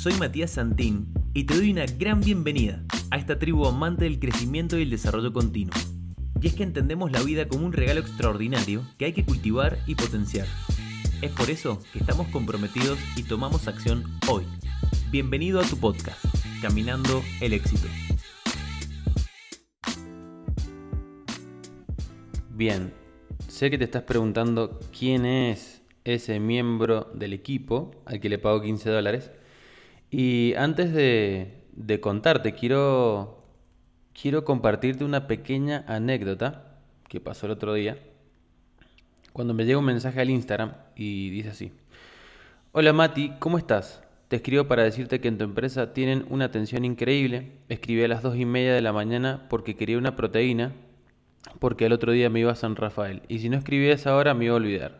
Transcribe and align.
soy 0.00 0.14
Matías 0.14 0.52
Santín 0.52 1.12
y 1.34 1.44
te 1.44 1.54
doy 1.54 1.72
una 1.72 1.84
gran 1.84 2.22
bienvenida 2.22 2.82
a 3.10 3.18
esta 3.18 3.38
tribu 3.38 3.66
amante 3.66 4.04
del 4.04 4.18
crecimiento 4.18 4.78
y 4.78 4.82
el 4.84 4.88
desarrollo 4.88 5.30
continuo. 5.30 5.74
Y 6.40 6.46
es 6.46 6.54
que 6.54 6.62
entendemos 6.62 7.12
la 7.12 7.22
vida 7.22 7.48
como 7.48 7.66
un 7.66 7.74
regalo 7.74 8.00
extraordinario 8.00 8.82
que 8.96 9.04
hay 9.04 9.12
que 9.12 9.26
cultivar 9.26 9.76
y 9.86 9.96
potenciar. 9.96 10.46
Es 11.20 11.30
por 11.32 11.50
eso 11.50 11.82
que 11.92 11.98
estamos 11.98 12.28
comprometidos 12.28 12.98
y 13.14 13.24
tomamos 13.24 13.68
acción 13.68 14.04
hoy. 14.30 14.44
Bienvenido 15.10 15.60
a 15.60 15.64
tu 15.64 15.76
podcast, 15.76 16.24
Caminando 16.62 17.22
el 17.42 17.52
éxito. 17.52 17.86
Bien, 22.48 22.90
sé 23.48 23.70
que 23.70 23.76
te 23.76 23.84
estás 23.84 24.04
preguntando 24.04 24.80
quién 24.98 25.26
es 25.26 25.82
ese 26.04 26.40
miembro 26.40 27.10
del 27.12 27.34
equipo 27.34 27.90
al 28.06 28.18
que 28.18 28.30
le 28.30 28.38
pago 28.38 28.62
15 28.62 28.88
dólares. 28.88 29.30
Y 30.10 30.54
antes 30.54 30.92
de, 30.92 31.62
de 31.72 32.00
contarte, 32.00 32.54
quiero, 32.54 33.44
quiero 34.20 34.44
compartirte 34.44 35.04
una 35.04 35.26
pequeña 35.26 35.84
anécdota 35.86 36.78
que 37.08 37.20
pasó 37.20 37.46
el 37.46 37.52
otro 37.52 37.74
día. 37.74 37.98
Cuando 39.32 39.54
me 39.54 39.64
llega 39.64 39.78
un 39.78 39.84
mensaje 39.84 40.20
al 40.20 40.30
Instagram 40.30 40.74
y 40.96 41.30
dice 41.30 41.50
así. 41.50 41.72
Hola 42.72 42.92
Mati, 42.92 43.32
¿cómo 43.38 43.58
estás? 43.58 44.02
Te 44.28 44.36
escribo 44.36 44.68
para 44.68 44.84
decirte 44.84 45.20
que 45.20 45.28
en 45.28 45.38
tu 45.38 45.44
empresa 45.44 45.92
tienen 45.92 46.24
una 46.28 46.44
atención 46.44 46.84
increíble. 46.84 47.52
Escribí 47.68 48.02
a 48.04 48.08
las 48.08 48.22
2 48.22 48.36
y 48.36 48.44
media 48.44 48.74
de 48.74 48.80
la 48.80 48.92
mañana 48.92 49.46
porque 49.48 49.74
quería 49.74 49.98
una 49.98 50.14
proteína, 50.14 50.72
porque 51.58 51.86
el 51.86 51.92
otro 51.92 52.12
día 52.12 52.30
me 52.30 52.40
iba 52.40 52.52
a 52.52 52.56
San 52.56 52.76
Rafael. 52.76 53.22
Y 53.26 53.40
si 53.40 53.48
no 53.48 53.56
escribí 53.56 53.88
a 53.88 53.94
esa 53.94 54.14
hora 54.14 54.34
me 54.34 54.44
iba 54.44 54.54
a 54.54 54.58
olvidar. 54.58 54.99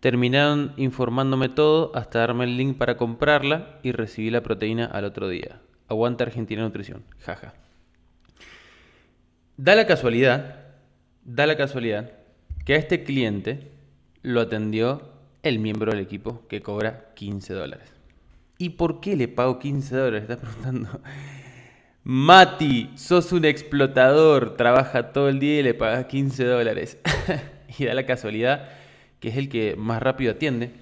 Terminaron 0.00 0.72
informándome 0.78 1.50
todo 1.50 1.92
hasta 1.94 2.20
darme 2.20 2.44
el 2.44 2.56
link 2.56 2.78
para 2.78 2.96
comprarla 2.96 3.78
y 3.82 3.92
recibí 3.92 4.30
la 4.30 4.42
proteína 4.42 4.86
al 4.86 5.04
otro 5.04 5.28
día. 5.28 5.60
Aguanta 5.88 6.24
Argentina 6.24 6.62
Nutrición. 6.62 7.04
Jaja. 7.20 7.52
Da 9.58 9.74
la 9.74 9.86
casualidad, 9.86 10.56
da 11.22 11.46
la 11.46 11.58
casualidad 11.58 12.12
que 12.64 12.74
a 12.74 12.76
este 12.78 13.04
cliente 13.04 13.72
lo 14.22 14.40
atendió 14.40 15.02
el 15.42 15.58
miembro 15.58 15.92
del 15.92 16.00
equipo 16.00 16.46
que 16.48 16.62
cobra 16.62 17.12
15 17.14 17.52
dólares. 17.52 17.92
¿Y 18.56 18.70
por 18.70 19.00
qué 19.00 19.16
le 19.16 19.28
pago 19.28 19.58
15 19.58 19.96
dólares? 19.96 20.22
Está 20.22 20.38
preguntando. 20.38 21.00
Mati, 22.04 22.90
sos 22.94 23.32
un 23.32 23.44
explotador, 23.44 24.56
trabaja 24.56 25.12
todo 25.12 25.28
el 25.28 25.38
día 25.38 25.60
y 25.60 25.62
le 25.62 25.74
pagas 25.74 26.06
15 26.06 26.44
dólares. 26.44 26.98
y 27.78 27.84
da 27.84 27.92
la 27.92 28.06
casualidad 28.06 28.79
que 29.20 29.28
es 29.28 29.36
el 29.36 29.48
que 29.48 29.76
más 29.76 30.02
rápido 30.02 30.32
atiende, 30.32 30.72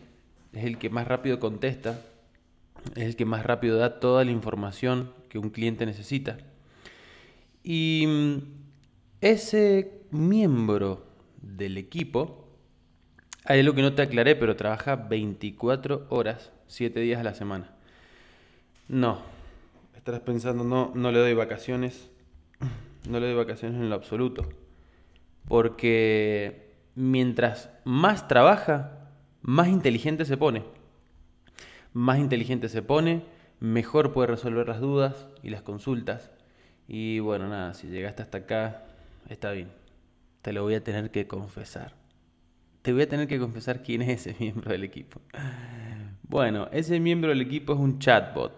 es 0.53 0.65
el 0.65 0.79
que 0.79 0.91
más 0.91 1.07
rápido 1.07 1.39
contesta, 1.41 2.01
es 2.95 3.05
el 3.05 3.17
que 3.17 3.25
más 3.25 3.45
rápido 3.45 3.77
da 3.77 4.01
toda 4.01 4.25
la 4.25 4.31
información 4.31 5.13
que 5.29 5.39
un 5.39 5.51
cliente 5.51 5.85
necesita. 5.85 6.39
Y 7.63 8.05
mm, 8.07 8.39
ese 9.21 10.01
miembro 10.11 11.05
del 11.43 11.77
equipo, 11.77 12.49
hay 13.45 13.61
algo 13.61 13.75
que 13.75 13.83
no 13.83 13.95
te 13.95 14.03
aclaré, 14.03 14.37
pero 14.37 14.57
trabaja 14.57 14.97
24 14.97 16.07
horas, 16.11 16.53
7 16.69 17.01
días 17.01 17.21
a 17.21 17.25
la 17.25 17.35
semana. 17.35 17.71
No, 18.89 19.21
estarás 19.97 20.21
pensando, 20.21 20.65
no, 20.65 20.93
no 20.95 21.13
le 21.13 21.19
doy 21.19 21.35
vacaciones, 21.35 22.09
no 23.09 23.21
le 23.21 23.27
doy 23.27 23.37
vacaciones 23.37 23.81
en 23.81 23.91
lo 23.91 23.97
absoluto, 23.97 24.49
porque 25.47 26.68
mientras 26.99 27.71
más 27.85 28.27
trabaja, 28.27 28.91
más 29.41 29.69
inteligente 29.69 30.25
se 30.25 30.37
pone. 30.37 30.65
Más 31.93 32.19
inteligente 32.19 32.69
se 32.69 32.83
pone, 32.83 33.23
mejor 33.61 34.13
puede 34.13 34.27
resolver 34.27 34.67
las 34.67 34.81
dudas 34.81 35.29
y 35.45 35.51
las 35.51 35.63
consultas. 35.63 36.33
Y 36.89 37.21
bueno, 37.21 37.49
nada, 37.49 37.75
si 37.75 37.87
llegaste 37.87 38.23
hasta 38.23 38.39
acá, 38.39 38.83
está 39.29 39.53
bien. 39.53 39.71
Te 40.43 40.53
lo 40.53 40.65
voy 40.65 40.75
a 40.75 40.83
tener 40.83 41.13
que 41.13 41.29
confesar. 41.29 41.95
Te 42.83 42.93
voy 42.93 43.03
a 43.03 43.09
tener 43.09 43.29
que 43.29 43.39
confesar 43.39 43.83
quién 43.85 44.03
es 44.03 44.27
ese 44.27 44.37
miembro 44.41 44.73
del 44.73 44.83
equipo. 44.83 45.21
Bueno, 46.23 46.69
ese 46.73 46.99
miembro 46.99 47.31
del 47.31 47.43
equipo 47.43 47.75
es 47.75 47.79
un 47.79 48.01
chatbot. 48.01 48.53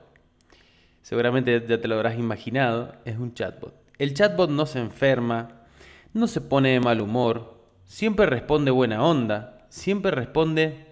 Seguramente 1.02 1.62
ya 1.68 1.78
te 1.78 1.88
lo 1.88 1.96
habrás 1.96 2.18
imaginado, 2.18 2.94
es 3.04 3.18
un 3.18 3.34
chatbot. 3.34 3.74
El 3.98 4.14
chatbot 4.14 4.48
no 4.48 4.64
se 4.64 4.78
enferma, 4.78 5.66
no 6.14 6.26
se 6.26 6.40
pone 6.40 6.70
de 6.70 6.80
mal 6.80 7.02
humor, 7.02 7.59
siempre 7.90 8.26
responde 8.26 8.70
buena 8.70 9.02
onda, 9.02 9.66
siempre 9.68 10.12
responde 10.12 10.86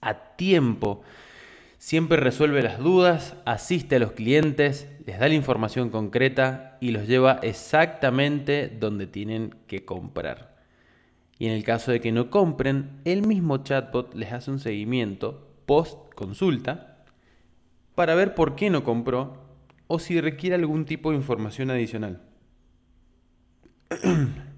a 0.00 0.34
tiempo, 0.36 1.02
siempre 1.76 2.16
resuelve 2.16 2.62
las 2.62 2.78
dudas, 2.78 3.36
asiste 3.44 3.96
a 3.96 3.98
los 3.98 4.12
clientes, 4.12 4.88
les 5.04 5.18
da 5.18 5.28
la 5.28 5.34
información 5.34 5.90
concreta 5.90 6.78
y 6.80 6.92
los 6.92 7.06
lleva 7.06 7.38
exactamente 7.42 8.68
donde 8.68 9.06
tienen 9.06 9.56
que 9.66 9.84
comprar. 9.84 10.56
Y 11.38 11.48
en 11.48 11.52
el 11.52 11.64
caso 11.64 11.92
de 11.92 12.00
que 12.00 12.12
no 12.12 12.30
compren, 12.30 12.98
el 13.04 13.26
mismo 13.26 13.58
chatbot 13.58 14.14
les 14.14 14.32
hace 14.32 14.50
un 14.50 14.58
seguimiento 14.58 15.46
post 15.66 16.14
consulta 16.14 17.04
para 17.94 18.14
ver 18.14 18.34
por 18.34 18.56
qué 18.56 18.70
no 18.70 18.84
compró 18.84 19.44
o 19.86 19.98
si 19.98 20.18
requiere 20.22 20.56
algún 20.56 20.86
tipo 20.86 21.10
de 21.10 21.16
información 21.18 21.70
adicional. 21.70 22.22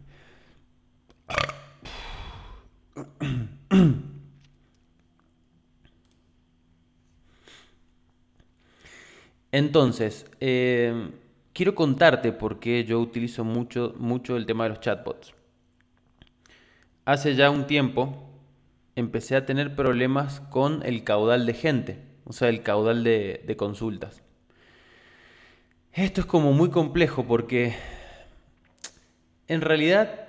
Entonces, 9.50 10.26
eh, 10.40 11.10
quiero 11.52 11.74
contarte 11.74 12.32
por 12.32 12.60
qué 12.60 12.84
yo 12.84 13.00
utilizo 13.00 13.44
mucho, 13.44 13.94
mucho 13.98 14.36
el 14.36 14.46
tema 14.46 14.64
de 14.64 14.70
los 14.70 14.80
chatbots. 14.80 15.34
Hace 17.04 17.34
ya 17.34 17.50
un 17.50 17.66
tiempo 17.66 18.28
empecé 18.94 19.36
a 19.36 19.46
tener 19.46 19.74
problemas 19.74 20.40
con 20.50 20.84
el 20.84 21.04
caudal 21.04 21.46
de 21.46 21.54
gente, 21.54 21.98
o 22.24 22.32
sea, 22.32 22.48
el 22.50 22.62
caudal 22.62 23.02
de, 23.04 23.42
de 23.46 23.56
consultas. 23.56 24.22
Esto 25.92 26.20
es 26.20 26.26
como 26.26 26.52
muy 26.52 26.70
complejo 26.70 27.24
porque 27.24 27.74
en 29.48 29.62
realidad 29.62 30.27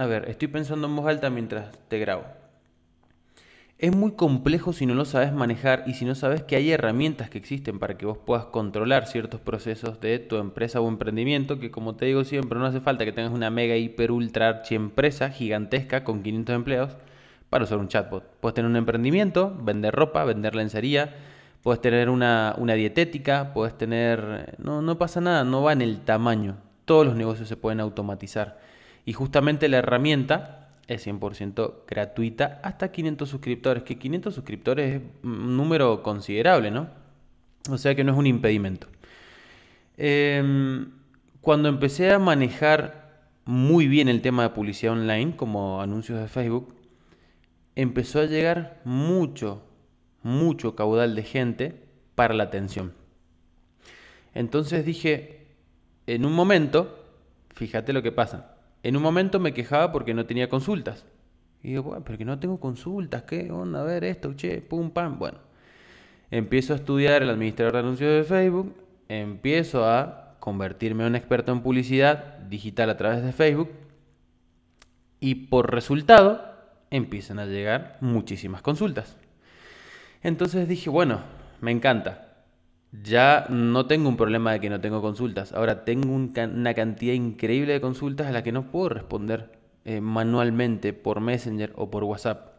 a 0.00 0.06
ver, 0.06 0.30
estoy 0.30 0.48
pensando 0.48 0.86
en 0.86 0.96
voz 0.96 1.06
alta 1.06 1.28
mientras 1.28 1.78
te 1.88 1.98
grabo. 1.98 2.24
Es 3.76 3.94
muy 3.94 4.12
complejo 4.12 4.72
si 4.72 4.86
no 4.86 4.94
lo 4.94 5.04
sabes 5.04 5.30
manejar 5.30 5.84
y 5.86 5.92
si 5.92 6.06
no 6.06 6.14
sabes 6.14 6.42
que 6.42 6.56
hay 6.56 6.70
herramientas 6.70 7.28
que 7.28 7.36
existen 7.36 7.78
para 7.78 7.98
que 7.98 8.06
vos 8.06 8.16
puedas 8.16 8.46
controlar 8.46 9.06
ciertos 9.06 9.42
procesos 9.42 10.00
de 10.00 10.18
tu 10.18 10.38
empresa 10.38 10.80
o 10.80 10.88
emprendimiento, 10.88 11.58
que 11.58 11.70
como 11.70 11.96
te 11.96 12.06
digo 12.06 12.24
siempre, 12.24 12.58
no 12.58 12.64
hace 12.64 12.80
falta 12.80 13.04
que 13.04 13.12
tengas 13.12 13.34
una 13.34 13.50
mega, 13.50 13.76
hiper, 13.76 14.10
ultra, 14.10 14.48
archi 14.48 14.74
empresa 14.74 15.28
gigantesca 15.28 16.02
con 16.02 16.22
500 16.22 16.54
empleados 16.54 16.96
para 17.50 17.64
usar 17.64 17.76
un 17.76 17.88
chatbot. 17.88 18.24
Puedes 18.40 18.54
tener 18.54 18.70
un 18.70 18.76
emprendimiento, 18.76 19.54
vender 19.54 19.94
ropa, 19.94 20.24
vender 20.24 20.54
lencería, 20.54 21.14
puedes 21.62 21.82
tener 21.82 22.08
una, 22.08 22.54
una 22.56 22.72
dietética, 22.72 23.52
puedes 23.52 23.76
tener... 23.76 24.54
No, 24.56 24.80
no 24.80 24.96
pasa 24.96 25.20
nada, 25.20 25.44
no 25.44 25.62
va 25.62 25.74
en 25.74 25.82
el 25.82 26.00
tamaño. 26.00 26.56
Todos 26.86 27.04
los 27.04 27.16
negocios 27.16 27.48
se 27.48 27.58
pueden 27.58 27.80
automatizar. 27.80 28.69
Y 29.10 29.12
justamente 29.12 29.68
la 29.68 29.78
herramienta 29.78 30.68
es 30.86 31.04
100% 31.04 31.84
gratuita 31.84 32.60
hasta 32.62 32.92
500 32.92 33.28
suscriptores, 33.28 33.82
que 33.82 33.98
500 33.98 34.32
suscriptores 34.32 34.94
es 34.94 35.02
un 35.24 35.56
número 35.56 36.04
considerable, 36.04 36.70
¿no? 36.70 36.90
O 37.68 37.76
sea 37.76 37.96
que 37.96 38.04
no 38.04 38.12
es 38.12 38.18
un 38.18 38.28
impedimento. 38.28 38.86
Em, 39.96 40.92
cuando 41.40 41.68
empecé 41.68 42.12
a 42.12 42.20
manejar 42.20 43.24
muy 43.46 43.88
bien 43.88 44.08
el 44.08 44.22
tema 44.22 44.44
de 44.44 44.50
publicidad 44.50 44.92
online, 44.92 45.34
como 45.34 45.82
anuncios 45.82 46.20
de 46.20 46.28
Facebook, 46.28 46.72
empezó 47.74 48.20
a 48.20 48.26
llegar 48.26 48.80
mucho, 48.84 49.60
mucho 50.22 50.76
caudal 50.76 51.16
de 51.16 51.24
gente 51.24 51.82
para 52.14 52.32
la 52.32 52.44
atención. 52.44 52.92
Entonces 54.34 54.86
dije, 54.86 55.48
en 56.06 56.24
un 56.24 56.32
momento, 56.32 57.08
fíjate 57.56 57.92
lo 57.92 58.04
que 58.04 58.12
pasa, 58.12 58.49
en 58.82 58.96
un 58.96 59.02
momento 59.02 59.38
me 59.38 59.52
quejaba 59.52 59.92
porque 59.92 60.14
no 60.14 60.26
tenía 60.26 60.48
consultas. 60.48 61.04
Y 61.62 61.68
digo, 61.68 61.82
bueno, 61.82 62.04
pero 62.04 62.18
que 62.18 62.24
no 62.24 62.38
tengo 62.38 62.58
consultas, 62.58 63.24
¿qué 63.24 63.50
onda? 63.50 63.82
A 63.82 63.84
ver 63.84 64.04
esto, 64.04 64.34
che, 64.34 64.62
pum, 64.62 64.90
pam. 64.90 65.18
Bueno, 65.18 65.38
empiezo 66.30 66.72
a 66.72 66.76
estudiar 66.76 67.22
el 67.22 67.30
administrador 67.30 67.74
de 67.74 67.78
anuncios 67.80 68.10
de 68.12 68.24
Facebook, 68.24 68.74
empiezo 69.08 69.84
a 69.84 70.36
convertirme 70.40 71.02
en 71.02 71.10
un 71.10 71.16
experto 71.16 71.52
en 71.52 71.60
publicidad 71.60 72.38
digital 72.38 72.88
a 72.88 72.96
través 72.96 73.22
de 73.22 73.32
Facebook 73.32 73.70
y 75.20 75.34
por 75.34 75.72
resultado 75.72 76.42
empiezan 76.90 77.38
a 77.38 77.44
llegar 77.44 77.98
muchísimas 78.00 78.62
consultas. 78.62 79.16
Entonces 80.22 80.66
dije, 80.66 80.88
bueno, 80.88 81.20
me 81.60 81.70
encanta 81.70 82.29
ya 82.92 83.46
no 83.48 83.86
tengo 83.86 84.08
un 84.08 84.16
problema 84.16 84.52
de 84.52 84.60
que 84.60 84.70
no 84.70 84.80
tengo 84.80 85.00
consultas. 85.00 85.52
Ahora 85.52 85.84
tengo 85.84 86.12
una 86.12 86.74
cantidad 86.74 87.14
increíble 87.14 87.72
de 87.72 87.80
consultas 87.80 88.26
a 88.26 88.32
las 88.32 88.42
que 88.42 88.52
no 88.52 88.70
puedo 88.70 88.88
responder 88.88 89.52
eh, 89.84 90.00
manualmente 90.00 90.92
por 90.92 91.20
Messenger 91.20 91.72
o 91.76 91.90
por 91.90 92.04
WhatsApp. 92.04 92.52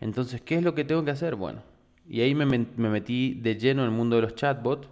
Entonces, 0.00 0.40
¿qué 0.40 0.56
es 0.56 0.62
lo 0.62 0.74
que 0.74 0.84
tengo 0.84 1.04
que 1.04 1.10
hacer? 1.10 1.34
Bueno, 1.34 1.62
Y 2.08 2.22
ahí 2.22 2.34
me, 2.34 2.46
me 2.46 2.88
metí 2.88 3.34
de 3.34 3.56
lleno 3.56 3.82
en 3.82 3.90
el 3.90 3.94
mundo 3.94 4.16
de 4.16 4.22
los 4.22 4.34
chatbots 4.34 4.88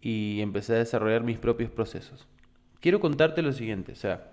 y 0.00 0.40
empecé 0.40 0.74
a 0.74 0.78
desarrollar 0.78 1.22
mis 1.22 1.38
propios 1.38 1.70
procesos. 1.70 2.26
Quiero 2.80 2.98
contarte 3.00 3.42
lo 3.42 3.52
siguiente, 3.52 3.92
o 3.92 3.96
sea, 3.96 4.32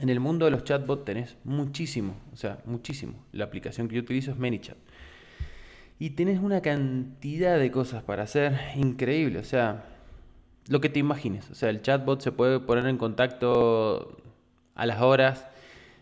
en 0.00 0.08
el 0.08 0.18
mundo 0.18 0.46
de 0.46 0.50
los 0.50 0.64
chatbots 0.64 1.04
tenés 1.04 1.36
muchísimo, 1.44 2.16
o 2.32 2.36
sea, 2.36 2.58
muchísimo. 2.64 3.14
La 3.32 3.44
aplicación 3.44 3.86
que 3.86 3.96
yo 3.96 4.02
utilizo 4.02 4.30
es 4.30 4.38
ManyChat. 4.38 4.76
Y 6.00 6.10
tenés 6.10 6.40
una 6.40 6.62
cantidad 6.62 7.58
de 7.58 7.70
cosas 7.70 8.02
para 8.02 8.22
hacer 8.22 8.58
increíble, 8.74 9.38
o 9.38 9.44
sea, 9.44 9.84
lo 10.66 10.80
que 10.80 10.88
te 10.88 10.98
imagines. 10.98 11.50
O 11.50 11.54
sea, 11.54 11.68
el 11.68 11.82
chatbot 11.82 12.22
se 12.22 12.32
puede 12.32 12.58
poner 12.58 12.86
en 12.86 12.96
contacto 12.96 14.16
a 14.74 14.86
las 14.86 15.02
horas, 15.02 15.46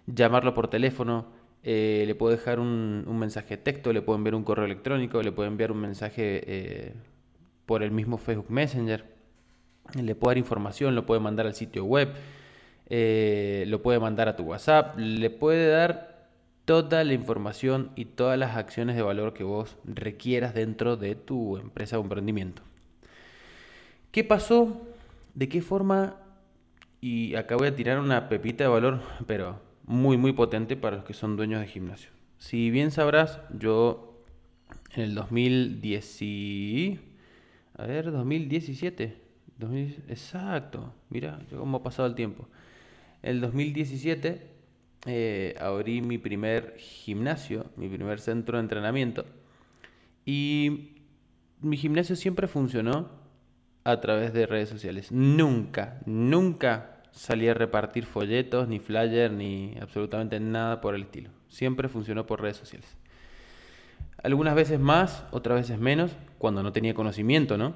llamarlo 0.06 0.54
por 0.54 0.68
teléfono, 0.68 1.26
eh, 1.64 2.04
le 2.06 2.14
puedo 2.14 2.30
dejar 2.30 2.60
un, 2.60 3.04
mensaje 3.18 3.56
de 3.56 3.62
texto, 3.64 3.92
le 3.92 4.00
puedo 4.00 4.16
enviar 4.16 4.36
un 4.36 4.44
correo 4.44 4.66
electrónico, 4.66 5.20
le 5.20 5.32
puedo 5.32 5.48
enviar 5.48 5.72
un 5.72 5.80
mensaje 5.80 6.42
eh, 6.46 6.94
por 7.66 7.82
el 7.82 7.90
mismo 7.90 8.18
Facebook 8.18 8.50
Messenger, 8.50 9.04
le 10.00 10.14
puedo 10.14 10.30
dar 10.30 10.38
información, 10.38 10.94
lo 10.94 11.06
puede 11.06 11.20
mandar 11.20 11.46
al 11.46 11.54
sitio 11.54 11.84
web, 11.84 12.10
eh, 12.88 13.64
lo 13.66 13.82
puede 13.82 13.98
mandar 13.98 14.28
a 14.28 14.36
tu 14.36 14.44
WhatsApp, 14.44 14.96
le 14.96 15.28
puede 15.30 15.68
dar 15.70 16.17
toda 16.68 17.02
la 17.02 17.14
información 17.14 17.92
y 17.96 18.04
todas 18.04 18.38
las 18.38 18.54
acciones 18.58 18.94
de 18.94 19.00
valor 19.00 19.32
que 19.32 19.42
vos 19.42 19.78
requieras 19.84 20.52
dentro 20.52 20.98
de 20.98 21.14
tu 21.14 21.56
empresa 21.56 21.98
o 21.98 22.02
emprendimiento. 22.02 22.60
¿Qué 24.10 24.22
pasó? 24.22 24.78
¿De 25.32 25.48
qué 25.48 25.62
forma? 25.62 26.16
Y 27.00 27.36
acá 27.36 27.56
voy 27.56 27.68
a 27.68 27.74
tirar 27.74 27.98
una 27.98 28.28
pepita 28.28 28.64
de 28.64 28.68
valor, 28.68 29.00
pero 29.26 29.62
muy, 29.86 30.18
muy 30.18 30.34
potente 30.34 30.76
para 30.76 30.96
los 30.96 31.06
que 31.06 31.14
son 31.14 31.38
dueños 31.38 31.62
de 31.62 31.68
gimnasio. 31.68 32.10
Si 32.36 32.70
bien 32.70 32.90
sabrás, 32.90 33.40
yo 33.58 34.22
en 34.92 35.04
el 35.04 35.14
2010... 35.14 37.00
A 37.78 37.86
ver, 37.86 38.12
2017. 38.12 39.16
exacto. 40.08 40.92
Mira, 41.08 41.40
cómo 41.48 41.78
ha 41.78 41.82
pasado 41.82 42.06
el 42.06 42.14
tiempo. 42.14 42.46
El 43.22 43.40
2017 43.40 44.57
eh, 45.06 45.54
abrí 45.60 46.02
mi 46.02 46.18
primer 46.18 46.76
gimnasio, 46.78 47.66
mi 47.76 47.88
primer 47.88 48.20
centro 48.20 48.58
de 48.58 48.62
entrenamiento. 48.62 49.24
Y 50.24 50.96
mi 51.60 51.76
gimnasio 51.76 52.16
siempre 52.16 52.48
funcionó 52.48 53.08
a 53.84 54.00
través 54.00 54.32
de 54.32 54.46
redes 54.46 54.68
sociales. 54.68 55.10
Nunca, 55.12 56.00
nunca 56.04 57.02
salí 57.10 57.48
a 57.48 57.54
repartir 57.54 58.04
folletos, 58.04 58.68
ni 58.68 58.80
flyers, 58.80 59.32
ni 59.32 59.74
absolutamente 59.80 60.38
nada 60.40 60.80
por 60.80 60.94
el 60.94 61.02
estilo. 61.02 61.30
Siempre 61.48 61.88
funcionó 61.88 62.26
por 62.26 62.42
redes 62.42 62.58
sociales. 62.58 62.96
Algunas 64.22 64.54
veces 64.54 64.80
más, 64.80 65.24
otras 65.30 65.60
veces 65.60 65.78
menos, 65.78 66.10
cuando 66.38 66.62
no 66.62 66.72
tenía 66.72 66.94
conocimiento, 66.94 67.56
¿no? 67.56 67.74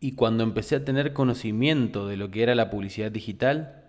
Y 0.00 0.12
cuando 0.12 0.42
empecé 0.42 0.76
a 0.76 0.84
tener 0.84 1.12
conocimiento 1.12 2.06
de 2.06 2.16
lo 2.16 2.30
que 2.30 2.42
era 2.42 2.54
la 2.54 2.70
publicidad 2.70 3.10
digital, 3.10 3.84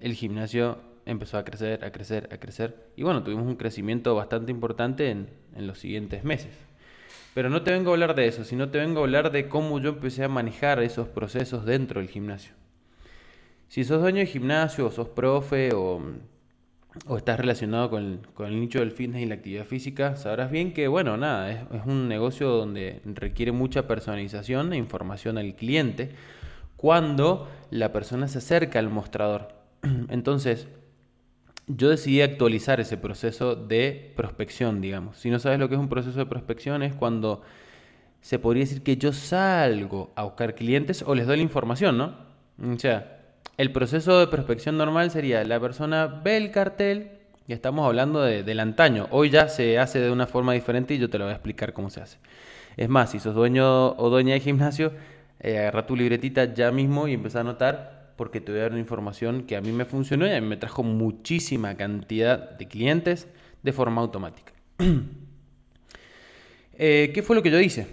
el 0.00 0.14
gimnasio 0.14 0.80
empezó 1.06 1.38
a 1.38 1.44
crecer, 1.44 1.84
a 1.84 1.90
crecer, 1.92 2.28
a 2.32 2.38
crecer. 2.38 2.90
Y 2.96 3.02
bueno, 3.02 3.22
tuvimos 3.22 3.46
un 3.46 3.56
crecimiento 3.56 4.14
bastante 4.14 4.52
importante 4.52 5.10
en, 5.10 5.30
en 5.54 5.66
los 5.66 5.78
siguientes 5.78 6.24
meses. 6.24 6.52
Pero 7.32 7.48
no 7.50 7.62
te 7.62 7.70
vengo 7.70 7.90
a 7.90 7.94
hablar 7.94 8.14
de 8.14 8.26
eso, 8.26 8.44
sino 8.44 8.70
te 8.70 8.78
vengo 8.78 9.00
a 9.00 9.02
hablar 9.04 9.30
de 9.30 9.48
cómo 9.48 9.78
yo 9.78 9.90
empecé 9.90 10.24
a 10.24 10.28
manejar 10.28 10.82
esos 10.82 11.08
procesos 11.08 11.64
dentro 11.64 12.00
del 12.00 12.08
gimnasio. 12.08 12.54
Si 13.68 13.84
sos 13.84 14.00
dueño 14.00 14.20
de 14.20 14.26
gimnasio, 14.26 14.86
o 14.86 14.90
sos 14.90 15.08
profe, 15.08 15.74
o, 15.74 16.00
estás 17.16 17.38
relacionado 17.38 17.90
con 17.90 18.46
el, 18.46 18.60
nicho 18.60 18.78
del 18.78 18.90
fitness 18.90 19.22
y 19.22 19.26
la 19.26 19.34
actividad 19.34 19.66
física, 19.66 20.16
sabrás 20.16 20.50
bien 20.50 20.72
que, 20.72 20.88
bueno, 20.88 21.16
nada, 21.16 21.50
es 21.50 21.84
un 21.84 22.08
negocio 22.08 22.48
donde 22.48 23.02
requiere 23.04 23.52
mucha 23.52 23.86
personalización 23.86 24.72
e 24.72 24.76
información 24.76 25.36
al 25.36 25.54
cliente 25.56 26.12
cuando 26.76 27.48
la 27.70 27.92
persona 27.92 28.28
se 28.28 28.38
acerca 28.38 28.78
al 28.78 28.88
mostrador. 28.88 29.48
Entonces, 30.08 30.68
yo 31.66 31.90
decidí 31.90 32.22
actualizar 32.22 32.80
ese 32.80 32.96
proceso 32.96 33.56
de 33.56 34.12
prospección, 34.16 34.80
digamos. 34.80 35.18
Si 35.18 35.30
no 35.30 35.38
sabes 35.38 35.58
lo 35.58 35.68
que 35.68 35.74
es 35.74 35.80
un 35.80 35.88
proceso 35.88 36.18
de 36.18 36.26
prospección, 36.26 36.82
es 36.82 36.94
cuando 36.94 37.42
se 38.20 38.38
podría 38.38 38.64
decir 38.64 38.82
que 38.82 38.96
yo 38.96 39.12
salgo 39.12 40.12
a 40.16 40.24
buscar 40.24 40.54
clientes 40.54 41.02
o 41.06 41.14
les 41.14 41.26
doy 41.26 41.36
la 41.36 41.42
información, 41.42 41.98
¿no? 41.98 42.14
O 42.62 42.78
sea, 42.78 43.20
el 43.56 43.72
proceso 43.72 44.18
de 44.20 44.26
prospección 44.28 44.76
normal 44.76 45.10
sería 45.10 45.44
la 45.44 45.60
persona 45.60 46.06
ve 46.06 46.36
el 46.36 46.50
cartel, 46.50 47.10
y 47.48 47.52
estamos 47.52 47.86
hablando 47.86 48.22
de, 48.22 48.42
del 48.42 48.60
antaño. 48.60 49.06
Hoy 49.10 49.30
ya 49.30 49.48
se 49.48 49.78
hace 49.78 50.00
de 50.00 50.10
una 50.10 50.26
forma 50.26 50.52
diferente 50.52 50.94
y 50.94 50.98
yo 50.98 51.08
te 51.08 51.18
lo 51.18 51.24
voy 51.24 51.32
a 51.32 51.36
explicar 51.36 51.72
cómo 51.72 51.90
se 51.90 52.00
hace. 52.00 52.18
Es 52.76 52.88
más, 52.88 53.10
si 53.10 53.20
sos 53.20 53.34
dueño 53.34 53.92
o 53.92 54.10
dueña 54.10 54.34
de 54.34 54.40
gimnasio, 54.40 54.92
eh, 55.40 55.58
agarra 55.58 55.86
tu 55.86 55.96
libretita 55.96 56.52
ya 56.52 56.72
mismo 56.72 57.06
y 57.08 57.14
empieza 57.14 57.38
a 57.38 57.40
anotar 57.42 57.95
porque 58.16 58.40
te 58.40 58.52
voy 58.52 58.60
a 58.60 58.62
dar 58.64 58.72
una 58.72 58.80
información 58.80 59.42
que 59.42 59.56
a 59.56 59.60
mí 59.60 59.72
me 59.72 59.84
funcionó 59.84 60.26
y 60.26 60.32
a 60.32 60.40
mí 60.40 60.46
me 60.46 60.56
trajo 60.56 60.82
muchísima 60.82 61.76
cantidad 61.76 62.50
de 62.58 62.68
clientes 62.68 63.28
de 63.62 63.72
forma 63.72 64.00
automática. 64.00 64.52
Eh, 66.78 67.10
¿Qué 67.14 67.22
fue 67.22 67.34
lo 67.34 67.42
que 67.42 67.50
yo 67.50 67.58
hice? 67.58 67.86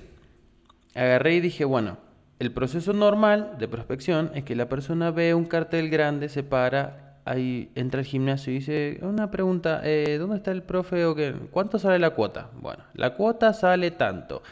Agarré 0.94 1.36
y 1.36 1.40
dije, 1.40 1.64
bueno, 1.64 2.00
el 2.40 2.52
proceso 2.52 2.92
normal 2.92 3.56
de 3.58 3.70
prospección 3.70 4.30
es 4.36 4.44
que 4.44 4.58
la 4.58 4.68
persona 4.68 5.10
ve 5.10 5.34
un 5.34 5.46
cartel 5.46 5.90
grande, 5.90 6.28
se 6.28 6.44
para, 6.44 7.20
ahí 7.24 7.72
entra 7.76 8.02
al 8.02 8.06
gimnasio 8.06 8.52
y 8.52 8.58
dice, 8.58 9.00
una 9.02 9.32
pregunta, 9.32 9.80
eh, 9.86 10.18
¿dónde 10.20 10.36
está 10.36 10.52
el 10.52 10.64
profe 10.64 11.06
o 11.06 11.16
qué? 11.16 11.34
¿Cuánto 11.52 11.80
sale 11.80 11.98
la 11.98 12.10
cuota? 12.10 12.50
Bueno, 12.60 12.84
la 12.94 13.14
cuota 13.14 13.54
sale 13.54 13.92
tanto. 13.92 14.44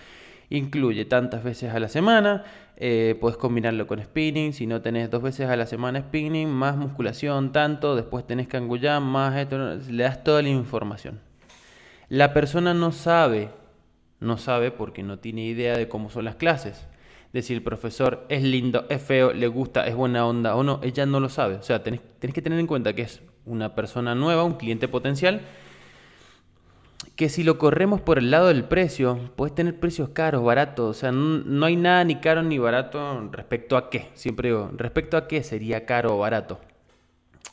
Incluye 0.51 1.05
tantas 1.05 1.43
veces 1.43 1.73
a 1.73 1.79
la 1.79 1.87
semana, 1.87 2.43
eh, 2.75 3.15
puedes 3.21 3.37
combinarlo 3.37 3.87
con 3.87 4.03
spinning, 4.03 4.51
si 4.51 4.67
no 4.67 4.81
tenés 4.81 5.09
dos 5.09 5.23
veces 5.23 5.49
a 5.49 5.55
la 5.55 5.65
semana 5.65 6.01
spinning, 6.01 6.49
más 6.49 6.75
musculación, 6.75 7.53
tanto, 7.53 7.95
después 7.95 8.27
tenés 8.27 8.49
cangullán, 8.49 9.01
más 9.01 9.37
esto, 9.37 9.75
le 9.89 10.03
das 10.03 10.25
toda 10.25 10.41
la 10.41 10.49
información. 10.49 11.21
La 12.09 12.33
persona 12.33 12.73
no 12.73 12.91
sabe, 12.91 13.49
no 14.19 14.37
sabe 14.37 14.71
porque 14.71 15.03
no 15.03 15.19
tiene 15.19 15.45
idea 15.45 15.77
de 15.77 15.87
cómo 15.87 16.09
son 16.09 16.25
las 16.25 16.35
clases. 16.35 16.85
De 17.31 17.41
si 17.41 17.53
el 17.53 17.63
profesor 17.63 18.25
es 18.27 18.43
lindo, 18.43 18.85
es 18.89 19.01
feo, 19.01 19.31
le 19.31 19.47
gusta, 19.47 19.87
es 19.87 19.95
buena 19.95 20.27
onda 20.27 20.57
o 20.57 20.63
no, 20.63 20.81
ella 20.83 21.05
no 21.05 21.21
lo 21.21 21.29
sabe. 21.29 21.55
O 21.55 21.63
sea, 21.63 21.81
tenés, 21.81 22.01
tenés 22.19 22.33
que 22.33 22.41
tener 22.41 22.59
en 22.59 22.67
cuenta 22.67 22.91
que 22.91 23.03
es 23.03 23.21
una 23.45 23.73
persona 23.73 24.15
nueva, 24.15 24.43
un 24.43 24.55
cliente 24.55 24.89
potencial, 24.89 25.39
que 27.21 27.29
si 27.29 27.43
lo 27.43 27.59
corremos 27.59 28.01
por 28.01 28.17
el 28.17 28.31
lado 28.31 28.47
del 28.47 28.63
precio, 28.63 29.29
puedes 29.35 29.53
tener 29.53 29.79
precios 29.79 30.09
caros, 30.09 30.43
baratos, 30.43 30.89
o 30.89 30.99
sea, 30.99 31.11
no, 31.11 31.67
hay 31.67 31.75
nada 31.75 32.03
ni 32.03 32.15
caro 32.15 32.41
ni 32.41 32.57
barato 32.57 33.29
respecto 33.31 33.77
a 33.77 33.91
qué, 33.91 34.09
siempre 34.15 34.49
digo, 34.49 34.71
respecto 34.75 35.17
a 35.17 35.27
qué 35.27 35.43
sería 35.43 35.85
caro 35.85 36.15
o 36.15 36.17
barato. 36.17 36.59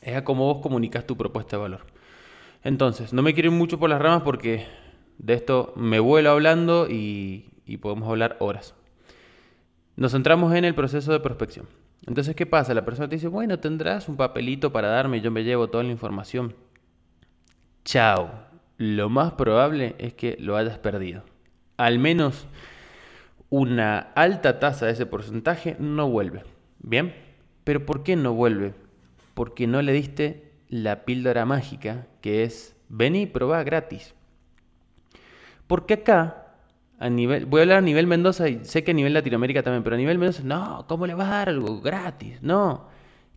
Es 0.00 0.16
a 0.16 0.24
cómo 0.24 0.46
vos 0.46 0.62
comunicas 0.62 1.06
tu 1.06 1.18
propuesta 1.18 1.58
de 1.58 1.64
valor. 1.64 1.80
Entonces, 2.64 3.12
no 3.12 3.20
me 3.20 3.34
quiero 3.34 3.50
ir 3.50 3.58
mucho 3.58 3.78
por 3.78 3.90
las 3.90 4.00
ramas 4.00 4.22
porque 4.22 4.64
de 5.18 5.34
esto 5.34 5.74
me 5.76 6.00
vuelo 6.00 6.30
hablando 6.30 6.88
y, 6.88 7.50
y 7.66 7.76
podemos 7.76 8.08
hablar 8.08 8.38
horas. 8.40 8.74
Nos 9.96 10.12
centramos 10.12 10.54
en 10.54 10.64
el 10.64 10.74
proceso 10.74 11.12
de 11.12 11.20
prospección. 11.20 11.66
Entonces, 12.06 12.34
¿qué 12.34 12.46
pasa? 12.46 12.72
La 12.72 12.86
persona 12.86 13.06
te 13.06 13.16
dice, 13.16 13.28
bueno, 13.28 13.58
tendrás 13.58 14.08
un 14.08 14.16
papelito 14.16 14.72
para 14.72 14.88
darme, 14.88 15.20
yo 15.20 15.30
me 15.30 15.44
llevo 15.44 15.68
toda 15.68 15.84
la 15.84 15.90
información. 15.90 16.54
Chao 17.84 18.48
lo 18.78 19.08
más 19.08 19.32
probable 19.32 19.96
es 19.98 20.14
que 20.14 20.36
lo 20.40 20.56
hayas 20.56 20.78
perdido. 20.78 21.24
Al 21.76 21.98
menos 21.98 22.46
una 23.50 23.98
alta 24.14 24.58
tasa 24.60 24.86
de 24.86 24.92
ese 24.92 25.04
porcentaje 25.04 25.76
no 25.78 26.08
vuelve. 26.08 26.44
¿Bien? 26.78 27.14
Pero 27.64 27.84
¿por 27.84 28.04
qué 28.04 28.16
no 28.16 28.32
vuelve? 28.32 28.74
Porque 29.34 29.66
no 29.66 29.82
le 29.82 29.92
diste 29.92 30.52
la 30.68 31.04
píldora 31.04 31.44
mágica 31.44 32.06
que 32.20 32.44
es 32.44 32.76
vení 32.88 33.22
y 33.22 33.26
probá 33.26 33.62
gratis. 33.64 34.14
Porque 35.66 35.94
acá, 35.94 36.54
a 36.98 37.10
nivel, 37.10 37.46
voy 37.46 37.60
a 37.60 37.62
hablar 37.62 37.78
a 37.78 37.82
nivel 37.82 38.06
Mendoza 38.06 38.48
y 38.48 38.64
sé 38.64 38.84
que 38.84 38.92
a 38.92 38.94
nivel 38.94 39.12
Latinoamérica 39.12 39.62
también, 39.62 39.82
pero 39.82 39.96
a 39.96 39.98
nivel 39.98 40.18
Mendoza, 40.18 40.42
no, 40.44 40.86
¿cómo 40.88 41.06
le 41.06 41.14
vas 41.14 41.28
a 41.28 41.38
dar 41.38 41.48
algo 41.48 41.80
gratis? 41.80 42.40
No. 42.42 42.86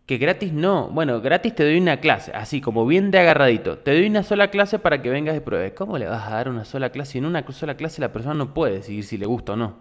Que 0.06 0.18
gratis 0.18 0.52
no. 0.52 0.88
Bueno, 0.88 1.20
gratis 1.20 1.54
te 1.54 1.64
doy 1.64 1.78
una 1.78 1.98
clase, 1.98 2.32
así 2.32 2.60
como 2.60 2.86
bien 2.86 3.10
de 3.10 3.20
agarradito. 3.20 3.78
Te 3.78 3.92
doy 3.92 4.06
una 4.06 4.22
sola 4.22 4.48
clase 4.48 4.78
para 4.78 5.00
que 5.00 5.10
vengas 5.10 5.36
y 5.36 5.40
pruebes. 5.40 5.72
¿Cómo 5.72 5.96
le 5.96 6.06
vas 6.06 6.26
a 6.26 6.34
dar 6.34 6.48
una 6.48 6.64
sola 6.64 6.90
clase? 6.90 7.18
En 7.18 7.26
una 7.26 7.44
sola 7.52 7.76
clase 7.76 8.00
la 8.00 8.12
persona 8.12 8.34
no 8.34 8.52
puede 8.52 8.74
decidir 8.74 9.04
si 9.04 9.16
le 9.16 9.26
gusta 9.26 9.52
o 9.52 9.56
no. 9.56 9.76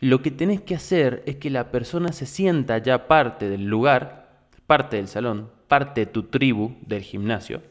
Lo 0.00 0.20
que 0.20 0.30
tenés 0.30 0.60
que 0.60 0.74
hacer 0.74 1.22
es 1.26 1.36
que 1.36 1.50
la 1.50 1.70
persona 1.70 2.12
se 2.12 2.26
sienta 2.26 2.78
ya 2.78 3.06
parte 3.06 3.48
del 3.48 3.64
lugar, 3.66 4.28
parte 4.66 4.96
del 4.96 5.08
salón, 5.08 5.50
parte 5.68 6.02
de 6.02 6.06
tu 6.06 6.24
tribu 6.24 6.76
del 6.82 7.02
gimnasio, 7.02 7.62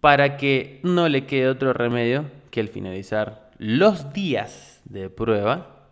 para 0.00 0.36
que 0.36 0.80
no 0.82 1.08
le 1.08 1.26
quede 1.26 1.48
otro 1.48 1.72
remedio 1.72 2.26
que 2.50 2.60
al 2.60 2.68
finalizar 2.68 3.50
los 3.58 4.12
días 4.12 4.80
de 4.84 5.10
prueba 5.10 5.88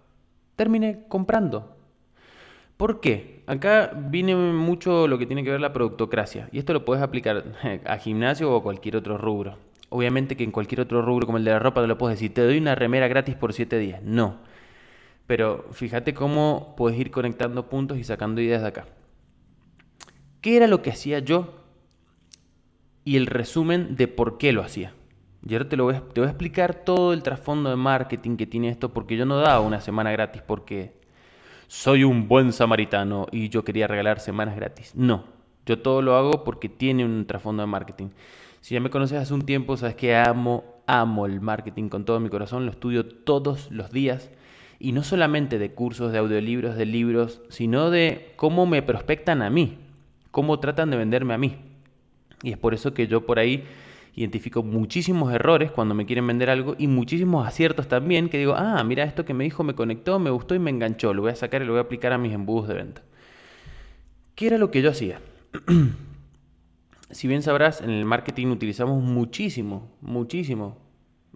termine 0.57 1.05
comprando. 1.09 1.77
¿Por 2.81 2.99
qué? 3.03 3.43
Acá 3.47 3.93
viene 3.95 4.35
mucho 4.35 5.07
lo 5.07 5.19
que 5.19 5.27
tiene 5.27 5.45
que 5.45 5.51
ver 5.51 5.61
la 5.61 5.75
productocracia 5.75 6.49
y 6.51 6.59
esto 6.59 6.73
lo 6.73 6.87
puedes 6.87 7.03
aplicar 7.03 7.45
a 7.85 7.99
gimnasio 7.99 8.51
o 8.51 8.57
a 8.57 8.63
cualquier 8.63 8.97
otro 8.97 9.19
rubro. 9.19 9.59
Obviamente 9.91 10.35
que 10.35 10.45
en 10.45 10.51
cualquier 10.51 10.81
otro 10.81 11.03
rubro 11.03 11.27
como 11.27 11.37
el 11.37 11.45
de 11.45 11.51
la 11.51 11.59
ropa 11.59 11.83
no 11.83 11.89
lo 11.89 11.99
puedes 11.99 12.19
decir, 12.19 12.33
te 12.33 12.43
doy 12.43 12.57
una 12.57 12.75
remera 12.75 13.07
gratis 13.07 13.35
por 13.35 13.53
7 13.53 13.79
días. 13.79 14.01
No. 14.03 14.39
Pero 15.27 15.67
fíjate 15.73 16.15
cómo 16.15 16.73
puedes 16.75 16.99
ir 16.99 17.11
conectando 17.11 17.69
puntos 17.69 17.99
y 17.99 18.05
sacando 18.05 18.41
ideas 18.41 18.63
de 18.63 18.69
acá. 18.69 18.87
¿Qué 20.41 20.57
era 20.57 20.67
lo 20.67 20.81
que 20.81 20.89
hacía 20.89 21.19
yo? 21.19 21.63
Y 23.05 23.19
el 23.19 23.27
resumen 23.27 23.95
de 23.95 24.09
por 24.09 24.39
qué 24.39 24.55
lo 24.55 24.63
hacía. 24.63 24.95
Y 25.47 25.53
ahora 25.53 25.69
te, 25.69 25.77
lo 25.77 25.85
voy 25.85 25.97
te 26.15 26.23
voy 26.23 26.29
a 26.29 26.31
explicar 26.31 26.77
todo 26.77 27.13
el 27.13 27.23
trasfondo 27.23 27.69
de 27.69 27.77
marketing 27.77 28.39
que 28.39 28.47
tiene 28.47 28.71
esto, 28.71 28.89
porque 28.95 29.19
yo 29.19 29.27
no 29.27 29.37
daba 29.37 29.61
una 29.61 29.83
semana 29.83 30.13
gratis 30.13 30.41
porque 30.41 30.99
soy 31.71 32.03
un 32.03 32.27
buen 32.27 32.53
samaritano 32.53 33.29
y 33.31 33.49
yo 33.49 33.65
quería 33.65 33.87
regalar 33.87 34.19
semanas 34.19 34.57
gratis. 34.57 34.93
No, 34.97 35.23
yo 35.65 35.79
todo 35.79 36.03
lo 36.03 36.17
hago 36.17 36.43
porque 36.43 36.69
tiene 36.69 37.05
un 37.05 37.27
trasfondo 37.27 37.63
de 37.63 37.69
marketing. 37.69 38.09
Si 38.61 38.75
ya 38.75 38.81
me 38.81 38.91
conoces 38.91 39.19
hace 39.19 39.33
un 39.33 39.47
tiempo, 39.47 39.77
sabes 39.77 39.95
que 39.95 40.17
amo, 40.17 40.65
amo 40.89 41.27
el 41.27 41.41
marketing 41.41 41.89
con 41.89 42.05
todo 42.05 42.19
mi 42.19 42.29
corazón, 42.29 42.67
lo 42.67 42.73
estudio 42.73 43.07
todos 43.07 43.71
los 43.71 43.93
días. 43.93 44.33
Y 44.81 44.91
no 44.91 45.05
solamente 45.05 45.61
de 45.61 45.71
cursos, 45.71 46.11
de 46.11 46.19
audiolibros, 46.19 46.75
de 46.75 46.87
libros, 46.87 47.41
sino 47.51 47.91
de 47.91 48.33
cómo 48.35 48.67
me 48.67 48.83
prospectan 48.83 49.41
a 49.41 49.49
mí, 49.49 49.79
cómo 50.33 50.59
tratan 50.59 50.91
de 50.91 50.97
venderme 50.97 51.35
a 51.35 51.39
mí. 51.39 51.55
Y 52.43 52.51
es 52.51 52.59
por 52.59 52.75
eso 52.75 52.95
que 52.95 53.07
yo 53.07 53.27
por 53.27 53.39
ahí 53.39 53.63
identifico 54.15 54.63
muchísimos 54.63 55.33
errores 55.33 55.71
cuando 55.71 55.95
me 55.95 56.07
quieren 56.07 56.27
vender 56.27 56.51
algo 56.51 56.75
y 56.79 56.87
muchísimos 56.87 57.47
aciertos 57.47 57.89
también 57.89 58.29
que 58.29 58.39
digo, 58.39 58.55
ah, 58.57 58.83
mira 58.85 59.05
esto 59.05 59.25
que 59.25 59.35
me 59.35 59.45
dijo 59.45 59.63
me 59.63 59.75
conectó, 59.75 60.19
me 60.19 60.31
gustó 60.31 60.55
y 60.55 60.59
me 60.59 60.71
enganchó, 60.71 61.15
lo 61.15 61.23
voy 61.23 61.33
a 61.33 61.37
sacar 61.37 61.63
y 61.63 61.65
lo 61.65 61.73
voy 61.73 61.79
a 61.79 61.83
aplicar 61.83 62.13
a 62.13 62.19
mis 62.19 62.33
embudos 62.33 62.69
de 62.69 62.75
venta. 62.75 63.03
¿Qué 64.35 64.47
era 64.47 64.59
lo 64.59 64.71
que 64.71 64.83
yo 64.83 64.91
hacía? 64.91 65.21
si 67.11 67.29
bien 67.29 67.43
sabrás, 67.43 67.81
en 67.81 67.91
el 67.91 68.05
marketing 68.05 68.49
utilizamos 68.49 69.03
muchísimo, 69.03 69.91
muchísimo, 70.01 70.79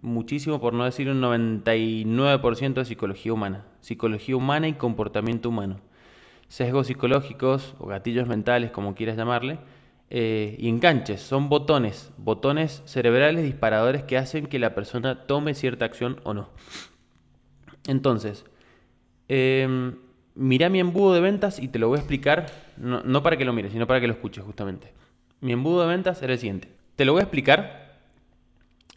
muchísimo, 0.01 0.59
por 0.59 0.73
no 0.73 0.85
decir 0.85 1.09
un 1.09 1.21
99% 1.21 2.73
de 2.73 2.85
psicología 2.85 3.33
humana. 3.33 3.65
Psicología 3.81 4.35
humana 4.35 4.67
y 4.67 4.73
comportamiento 4.73 5.49
humano. 5.49 5.81
Sesgos 6.47 6.87
psicológicos 6.87 7.75
o 7.79 7.87
gatillos 7.87 8.27
mentales, 8.27 8.71
como 8.71 8.95
quieras 8.95 9.17
llamarle, 9.17 9.59
eh, 10.09 10.55
y 10.59 10.69
enganches, 10.69 11.21
son 11.21 11.49
botones, 11.49 12.11
botones 12.17 12.83
cerebrales 12.85 13.43
disparadores 13.43 14.03
que 14.03 14.17
hacen 14.17 14.45
que 14.45 14.59
la 14.59 14.75
persona 14.75 15.25
tome 15.25 15.55
cierta 15.55 15.85
acción 15.85 16.19
o 16.23 16.33
no. 16.33 16.49
Entonces, 17.87 18.45
em, 19.27 19.95
mira 20.35 20.69
mi 20.69 20.79
embudo 20.79 21.13
de 21.13 21.21
ventas 21.21 21.59
y 21.59 21.67
te 21.67 21.79
lo 21.79 21.87
voy 21.87 21.97
a 21.97 22.01
explicar, 22.01 22.47
no, 22.77 23.01
no, 23.03 23.23
para 23.23 23.37
que 23.37 23.45
lo 23.45 23.53
mires, 23.53 23.71
sino 23.71 23.87
para 23.87 23.99
que 23.99 24.07
lo 24.07 24.13
escuches 24.13 24.43
justamente. 24.43 24.93
Mi 25.41 25.53
embudo 25.53 25.81
de 25.81 25.87
ventas 25.87 26.21
era 26.21 26.33
el 26.33 26.39
siguiente. 26.39 26.69
Te 26.95 27.05
lo 27.05 27.13
voy 27.13 27.21
a 27.21 27.23
explicar 27.23 27.99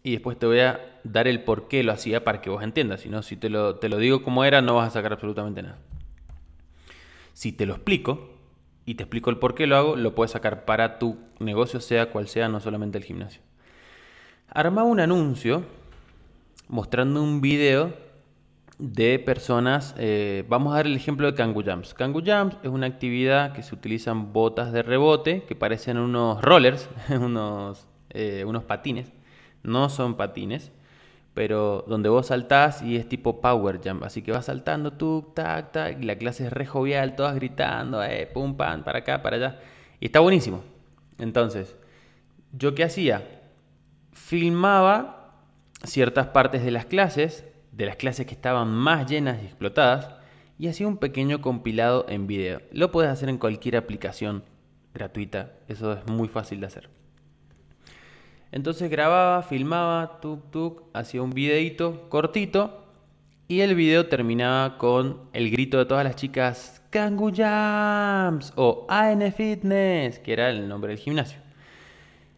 y 0.02 0.12
después 0.12 0.38
te 0.38 0.46
voy 0.46 0.60
a 0.60 1.00
dar 1.04 1.26
el 1.26 1.42
por 1.42 1.68
qué 1.68 1.82
lo 1.82 1.92
hacía 1.92 2.22
para 2.22 2.40
que 2.40 2.50
vos 2.50 2.62
entiendas. 2.62 3.00
Si 3.00 3.08
no, 3.08 3.22
si 3.22 3.36
te 3.36 3.48
lo, 3.48 3.76
te 3.76 3.88
lo 3.88 3.96
digo 3.98 4.22
como 4.22 4.44
era, 4.44 4.60
no 4.62 4.74
vas 4.74 4.88
a 4.88 4.90
sacar 4.90 5.12
absolutamente 5.12 5.62
nada. 5.62 5.78
Si 7.32 7.52
te 7.52 7.66
lo 7.66 7.74
explico, 7.74 8.37
y 8.88 8.94
te 8.94 9.02
explico 9.02 9.28
el 9.28 9.36
por 9.36 9.54
qué 9.54 9.66
lo 9.66 9.76
hago, 9.76 9.96
lo 9.96 10.14
puedes 10.14 10.30
sacar 10.30 10.64
para 10.64 10.98
tu 10.98 11.18
negocio, 11.40 11.78
sea 11.78 12.10
cual 12.10 12.26
sea, 12.26 12.48
no 12.48 12.58
solamente 12.58 12.96
el 12.96 13.04
gimnasio. 13.04 13.42
Armaba 14.48 14.88
un 14.88 14.98
anuncio 14.98 15.62
mostrando 16.68 17.22
un 17.22 17.42
video 17.42 17.92
de 18.78 19.18
personas. 19.18 19.94
Eh, 19.98 20.42
vamos 20.48 20.72
a 20.72 20.76
dar 20.76 20.86
el 20.86 20.96
ejemplo 20.96 21.26
de 21.26 21.34
Kangoo 21.34 21.62
Jumps. 21.62 21.92
Kangoo 21.92 22.22
Jumps 22.24 22.56
es 22.62 22.70
una 22.70 22.86
actividad 22.86 23.52
que 23.52 23.62
se 23.62 23.74
utilizan 23.74 24.32
botas 24.32 24.72
de 24.72 24.82
rebote 24.82 25.42
que 25.42 25.54
parecen 25.54 25.98
unos 25.98 26.40
rollers, 26.40 26.88
unos, 27.10 27.86
eh, 28.08 28.44
unos 28.46 28.64
patines. 28.64 29.12
No 29.62 29.90
son 29.90 30.16
patines, 30.16 30.72
pero 31.38 31.84
donde 31.86 32.08
vos 32.08 32.26
saltás 32.26 32.82
y 32.82 32.96
es 32.96 33.08
tipo 33.08 33.40
power 33.40 33.78
jump, 33.80 34.02
así 34.02 34.22
que 34.22 34.32
vas 34.32 34.46
saltando 34.46 34.94
tú, 34.94 35.30
tac, 35.36 35.70
tac, 35.70 36.02
y 36.02 36.04
la 36.04 36.16
clase 36.16 36.46
es 36.46 36.52
re 36.52 36.66
jovial, 36.66 37.14
todas 37.14 37.36
gritando, 37.36 38.02
eh, 38.02 38.26
pum, 38.26 38.56
pam, 38.56 38.82
para 38.82 38.98
acá, 38.98 39.22
para 39.22 39.36
allá, 39.36 39.60
y 40.00 40.06
está 40.06 40.18
buenísimo. 40.18 40.64
Entonces, 41.16 41.76
¿yo 42.52 42.74
qué 42.74 42.82
hacía? 42.82 43.22
Filmaba 44.10 45.36
ciertas 45.84 46.26
partes 46.26 46.64
de 46.64 46.72
las 46.72 46.86
clases, 46.86 47.44
de 47.70 47.86
las 47.86 47.94
clases 47.94 48.26
que 48.26 48.34
estaban 48.34 48.74
más 48.74 49.08
llenas 49.08 49.40
y 49.40 49.46
explotadas, 49.46 50.10
y 50.58 50.66
hacía 50.66 50.88
un 50.88 50.96
pequeño 50.96 51.40
compilado 51.40 52.04
en 52.08 52.26
video. 52.26 52.62
Lo 52.72 52.90
puedes 52.90 53.12
hacer 53.12 53.28
en 53.28 53.38
cualquier 53.38 53.76
aplicación 53.76 54.42
gratuita, 54.92 55.52
eso 55.68 55.92
es 55.92 56.04
muy 56.08 56.26
fácil 56.26 56.58
de 56.58 56.66
hacer. 56.66 56.97
Entonces 58.50 58.90
grababa, 58.90 59.42
filmaba, 59.42 60.20
tuk 60.20 60.50
tuk, 60.50 60.82
hacía 60.94 61.22
un 61.22 61.30
videito 61.30 62.08
cortito 62.08 62.84
y 63.46 63.60
el 63.60 63.74
video 63.74 64.06
terminaba 64.06 64.78
con 64.78 65.28
el 65.32 65.50
grito 65.50 65.78
de 65.78 65.86
todas 65.86 66.04
las 66.04 66.16
chicas 66.16 66.82
Kangu 66.90 67.30
Jams 67.34 68.52
o 68.56 68.86
AN 68.88 69.32
Fitness, 69.32 70.18
que 70.18 70.32
era 70.32 70.50
el 70.50 70.68
nombre 70.68 70.90
del 70.90 70.98
gimnasio. 70.98 71.38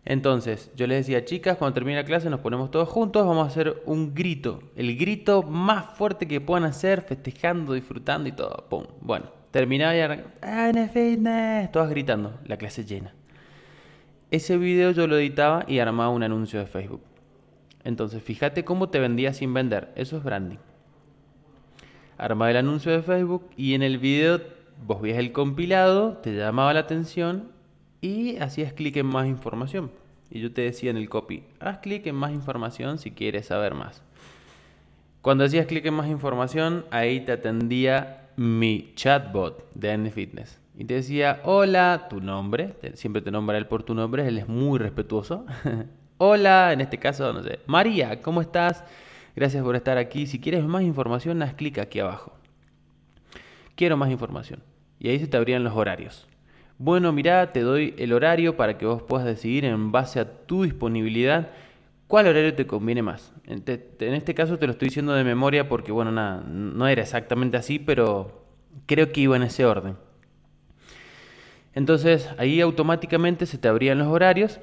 Entonces 0.04 0.70
yo 0.74 0.86
les 0.86 1.06
decía, 1.06 1.24
chicas, 1.24 1.56
cuando 1.56 1.74
termine 1.74 1.98
la 1.98 2.04
clase 2.04 2.30
nos 2.30 2.40
ponemos 2.40 2.70
todos 2.70 2.88
juntos, 2.88 3.26
vamos 3.26 3.44
a 3.44 3.50
hacer 3.50 3.82
un 3.86 4.14
grito, 4.14 4.62
el 4.74 4.96
grito 4.96 5.42
más 5.42 5.96
fuerte 5.96 6.26
que 6.26 6.40
puedan 6.40 6.64
hacer, 6.64 7.02
festejando, 7.02 7.74
disfrutando 7.74 8.28
y 8.28 8.32
todo. 8.32 8.66
¡Pum! 8.68 8.84
Bueno, 9.00 9.26
terminaba 9.52 9.94
y 9.94 10.00
AN 10.00 10.90
Fitness, 10.90 11.70
todas 11.70 11.90
gritando, 11.90 12.40
la 12.46 12.56
clase 12.56 12.84
llena. 12.84 13.14
Ese 14.30 14.58
video 14.58 14.92
yo 14.92 15.08
lo 15.08 15.18
editaba 15.18 15.64
y 15.66 15.80
armaba 15.80 16.10
un 16.10 16.22
anuncio 16.22 16.60
de 16.60 16.66
Facebook. 16.66 17.02
Entonces, 17.82 18.22
fíjate 18.22 18.64
cómo 18.64 18.88
te 18.88 19.00
vendía 19.00 19.32
sin 19.32 19.52
vender. 19.52 19.92
Eso 19.96 20.16
es 20.16 20.22
branding. 20.22 20.58
Armaba 22.16 22.50
el 22.50 22.58
anuncio 22.58 22.92
de 22.92 23.02
Facebook 23.02 23.50
y 23.56 23.74
en 23.74 23.82
el 23.82 23.98
video 23.98 24.40
vos 24.86 25.02
veías 25.02 25.18
el 25.18 25.32
compilado, 25.32 26.18
te 26.18 26.34
llamaba 26.34 26.72
la 26.72 26.80
atención 26.80 27.50
y 28.00 28.36
hacías 28.36 28.72
clic 28.72 28.96
en 28.98 29.06
más 29.06 29.26
información. 29.26 29.90
Y 30.30 30.40
yo 30.40 30.52
te 30.52 30.62
decía 30.62 30.90
en 30.90 30.96
el 30.96 31.08
copy, 31.08 31.42
haz 31.58 31.78
clic 31.78 32.06
en 32.06 32.14
más 32.14 32.30
información 32.30 32.98
si 32.98 33.10
quieres 33.10 33.46
saber 33.46 33.74
más. 33.74 34.02
Cuando 35.22 35.44
hacías 35.44 35.66
clic 35.66 35.84
en 35.86 35.94
más 35.94 36.08
información, 36.08 36.84
ahí 36.92 37.20
te 37.20 37.32
atendía 37.32 38.28
mi 38.36 38.92
chatbot 38.94 39.72
de 39.74 39.98
NFitness 39.98 40.59
y 40.76 40.84
te 40.84 40.94
decía, 40.94 41.40
hola, 41.44 42.06
tu 42.08 42.20
nombre, 42.20 42.76
siempre 42.94 43.22
te 43.22 43.30
nombra 43.30 43.58
él 43.58 43.66
por 43.66 43.82
tu 43.82 43.94
nombre, 43.94 44.26
él 44.26 44.38
es 44.38 44.48
muy 44.48 44.78
respetuoso. 44.78 45.44
hola, 46.18 46.72
en 46.72 46.80
este 46.80 46.98
caso, 46.98 47.32
no 47.32 47.42
sé, 47.42 47.60
María, 47.66 48.20
¿cómo 48.22 48.40
estás? 48.40 48.84
Gracias 49.36 49.62
por 49.62 49.76
estar 49.76 49.98
aquí. 49.98 50.26
Si 50.26 50.40
quieres 50.40 50.64
más 50.64 50.82
información, 50.82 51.42
haz 51.42 51.54
clic 51.54 51.78
aquí 51.78 52.00
abajo. 52.00 52.32
Quiero 53.74 53.96
más 53.96 54.10
información. 54.10 54.62
Y 54.98 55.08
ahí 55.08 55.18
se 55.18 55.26
te 55.26 55.36
abrían 55.36 55.64
los 55.64 55.74
horarios. 55.74 56.26
Bueno, 56.78 57.12
mira, 57.12 57.52
te 57.52 57.60
doy 57.60 57.94
el 57.98 58.12
horario 58.12 58.56
para 58.56 58.78
que 58.78 58.86
vos 58.86 59.02
puedas 59.02 59.26
decidir 59.26 59.64
en 59.64 59.92
base 59.92 60.20
a 60.20 60.46
tu 60.46 60.62
disponibilidad 60.62 61.50
cuál 62.06 62.26
horario 62.26 62.54
te 62.54 62.66
conviene 62.66 63.02
más. 63.02 63.32
En, 63.46 63.62
en 63.66 64.14
este 64.14 64.34
caso 64.34 64.58
te 64.58 64.66
lo 64.66 64.72
estoy 64.72 64.88
diciendo 64.88 65.12
de 65.12 65.24
memoria 65.24 65.68
porque, 65.68 65.92
bueno, 65.92 66.10
nada, 66.10 66.42
no 66.46 66.88
era 66.88 67.02
exactamente 67.02 67.56
así, 67.56 67.78
pero 67.78 68.44
creo 68.86 69.12
que 69.12 69.20
iba 69.20 69.36
en 69.36 69.42
ese 69.42 69.64
orden. 69.64 69.96
Entonces 71.74 72.28
ahí 72.38 72.60
automáticamente 72.60 73.46
se 73.46 73.58
te 73.58 73.68
abrían 73.68 73.98
los 73.98 74.08
horarios 74.08 74.60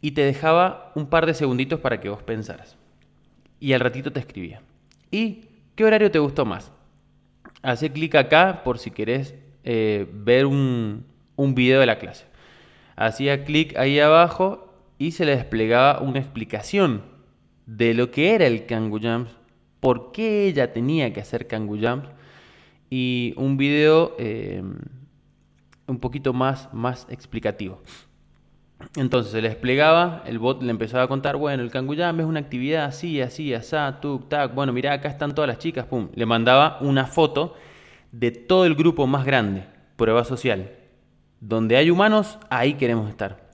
y 0.00 0.12
te 0.12 0.22
dejaba 0.22 0.92
un 0.94 1.06
par 1.06 1.26
de 1.26 1.34
segunditos 1.34 1.80
para 1.80 2.00
que 2.00 2.08
vos 2.08 2.22
pensaras. 2.22 2.76
Y 3.60 3.72
al 3.72 3.80
ratito 3.80 4.12
te 4.12 4.20
escribía. 4.20 4.60
¿Y 5.10 5.44
qué 5.74 5.84
horario 5.84 6.10
te 6.10 6.18
gustó 6.18 6.44
más? 6.44 6.72
Hace 7.62 7.92
clic 7.92 8.14
acá 8.16 8.62
por 8.64 8.78
si 8.78 8.90
querés 8.90 9.34
eh, 9.64 10.06
ver 10.12 10.46
un, 10.46 11.06
un 11.36 11.54
video 11.54 11.80
de 11.80 11.86
la 11.86 11.98
clase. 11.98 12.26
Hacía 12.96 13.44
clic 13.44 13.76
ahí 13.76 14.00
abajo 14.00 14.74
y 14.98 15.12
se 15.12 15.24
le 15.24 15.36
desplegaba 15.36 16.00
una 16.00 16.18
explicación 16.18 17.02
de 17.66 17.94
lo 17.94 18.10
que 18.10 18.34
era 18.34 18.46
el 18.46 18.66
Kangoo 18.66 18.98
Jumps, 19.00 19.30
por 19.80 20.12
qué 20.12 20.46
ella 20.46 20.72
tenía 20.72 21.12
que 21.12 21.20
hacer 21.20 21.46
Kangoo 21.46 21.78
Jumps 21.78 22.08
y 22.90 23.32
un 23.36 23.56
video... 23.56 24.16
Eh, 24.18 24.62
un 25.86 25.98
poquito 25.98 26.32
más, 26.32 26.72
más 26.72 27.06
explicativo. 27.10 27.82
Entonces 28.96 29.32
se 29.32 29.40
le 29.40 29.48
desplegaba, 29.48 30.22
el 30.26 30.38
bot 30.38 30.62
le 30.62 30.70
empezaba 30.70 31.04
a 31.04 31.08
contar, 31.08 31.36
bueno, 31.36 31.62
el 31.62 31.70
Kanguyam 31.70 32.20
es 32.20 32.26
una 32.26 32.40
actividad 32.40 32.84
así, 32.84 33.20
así, 33.20 33.54
asá, 33.54 34.00
tuk, 34.00 34.28
tac, 34.28 34.54
bueno, 34.54 34.72
mira, 34.72 34.92
acá 34.92 35.08
están 35.08 35.34
todas 35.34 35.48
las 35.48 35.58
chicas, 35.58 35.86
pum. 35.86 36.08
Le 36.14 36.26
mandaba 36.26 36.78
una 36.80 37.06
foto 37.06 37.54
de 38.10 38.30
todo 38.30 38.66
el 38.66 38.74
grupo 38.74 39.06
más 39.06 39.24
grande, 39.24 39.64
prueba 39.96 40.24
social. 40.24 40.70
Donde 41.40 41.76
hay 41.76 41.90
humanos, 41.90 42.38
ahí 42.50 42.74
queremos 42.74 43.08
estar. 43.08 43.50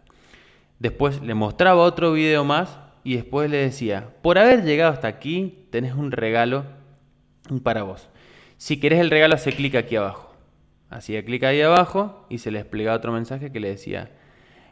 Después 0.79 1.23
le 1.23 1.35
mostraba 1.35 1.83
otro 1.83 2.13
video 2.13 2.45
más 2.45 2.79
y 3.05 3.17
después 3.17 3.51
le 3.51 3.59
decía, 3.59 4.15
por 4.23 4.39
haber 4.39 4.65
llegado 4.65 4.93
hasta 4.93 5.09
aquí, 5.09 5.67
tenés 5.71 5.95
un 5.95 6.11
regalo 6.11 6.65
para 7.63 7.83
vos. 7.83 8.09
Si 8.57 8.79
querés 8.79 9.01
el 9.01 9.11
regalo, 9.11 9.35
hace 9.35 9.53
clic 9.53 9.75
aquí 9.75 9.97
abajo. 9.97 10.28
Hacía 10.91 11.25
clic 11.25 11.45
ahí 11.45 11.61
abajo 11.61 12.27
y 12.29 12.39
se 12.39 12.51
le 12.51 12.59
desplegaba 12.59 12.97
otro 12.97 13.13
mensaje 13.13 13.53
que 13.53 13.61
le 13.61 13.69
decía, 13.69 14.11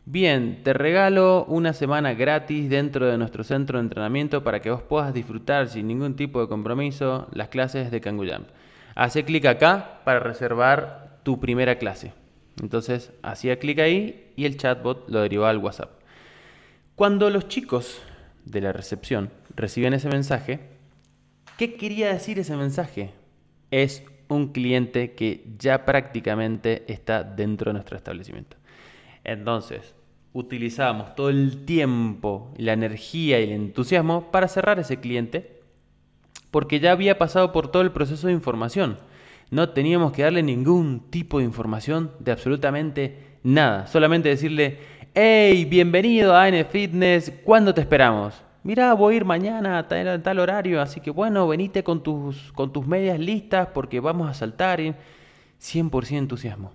Bien, 0.09 0.63
te 0.63 0.73
regalo 0.73 1.45
una 1.47 1.73
semana 1.73 2.15
gratis 2.15 2.71
dentro 2.71 3.07
de 3.07 3.19
nuestro 3.19 3.43
centro 3.43 3.79
de 3.79 3.87
entrenamiento 3.87 4.45
para 4.45 4.63
que 4.63 4.71
vos 4.71 4.81
puedas 4.83 5.13
disfrutar 5.13 5.69
sin 5.69 5.89
ningún 5.89 6.15
tipo 6.15 6.41
de 6.41 6.47
compromiso 6.47 7.27
las 7.33 7.49
clases 7.49 7.91
de 7.91 8.01
Kangoo 8.01 8.25
Hace 8.95 9.25
clic 9.25 9.47
acá 9.47 10.03
para 10.05 10.21
reservar 10.21 11.19
tu 11.25 11.41
primera 11.41 11.79
clase. 11.79 12.13
Entonces 12.63 13.11
hacía 13.23 13.59
clic 13.59 13.81
ahí 13.81 14.33
y 14.37 14.45
el 14.45 14.57
chatbot 14.57 15.09
lo 15.09 15.23
derivaba 15.23 15.51
al 15.51 15.59
WhatsApp. 15.59 15.91
Cuando 16.95 17.29
los 17.29 17.49
chicos 17.49 18.01
de 18.45 18.61
la 18.61 18.73
recepción 18.73 19.31
reciben 19.57 19.93
ese 19.93 20.09
mensaje, 20.09 20.61
¿qué 21.59 21.75
quería 21.75 22.13
decir 22.13 22.39
ese 22.39 22.57
mensaje? 22.57 23.11
Es 23.73 24.05
un 24.29 24.49
cliente 24.49 25.13
que 25.13 25.45
ya 25.59 25.85
prácticamente 25.85 26.85
está 26.93 27.23
dentro 27.23 27.71
de 27.71 27.75
nuestro 27.75 27.97
establecimiento. 27.97 28.57
Entonces, 29.25 29.95
utilizamos 30.33 31.15
todo 31.15 31.31
el 31.31 31.65
tiempo, 31.65 32.53
la 32.57 32.73
energía 32.73 33.41
y 33.41 33.45
el 33.45 33.53
entusiasmo 33.53 34.31
para 34.31 34.49
cerrar 34.49 34.79
ese 34.79 35.01
cliente 35.01 35.57
porque 36.51 36.81
ya 36.81 36.93
había 36.93 37.19
pasado 37.19 37.53
por 37.53 37.69
todo 37.71 37.83
el 37.83 37.93
proceso 37.93 38.29
de 38.29 38.33
información. 38.33 38.99
No 39.51 39.71
teníamos 39.71 40.13
que 40.13 40.23
darle 40.23 40.43
ningún 40.43 41.11
tipo 41.11 41.39
de 41.39 41.45
información 41.45 42.13
de 42.19 42.33
absolutamente 42.33 43.19
nada. 43.43 43.87
Solamente 43.87 44.29
decirle, 44.29 44.79
hey, 45.15 45.67
bienvenido 45.67 46.35
a 46.35 46.49
N 46.49 46.65
Fitness, 46.65 47.33
¿cuándo 47.45 47.75
te 47.75 47.83
esperamos? 47.83 48.46
Mira, 48.67 48.93
voy 48.95 49.15
a 49.15 49.17
ir 49.19 49.25
mañana 49.25 49.79
a 49.79 49.87
tal, 49.87 50.41
horario, 50.41 50.83
así 50.83 51.01
que 51.01 51.13
bueno, 51.13 51.47
venite 51.47 51.85
con 51.85 52.03
tus, 52.03 52.51
con 52.51 52.73
tus 52.73 52.85
medias 52.85 53.17
listas 53.17 53.69
porque 53.73 54.01
vamos 54.01 54.29
a 54.29 54.35
saltar. 54.35 54.81
100% 54.81 56.19
entusiasmo. 56.19 56.73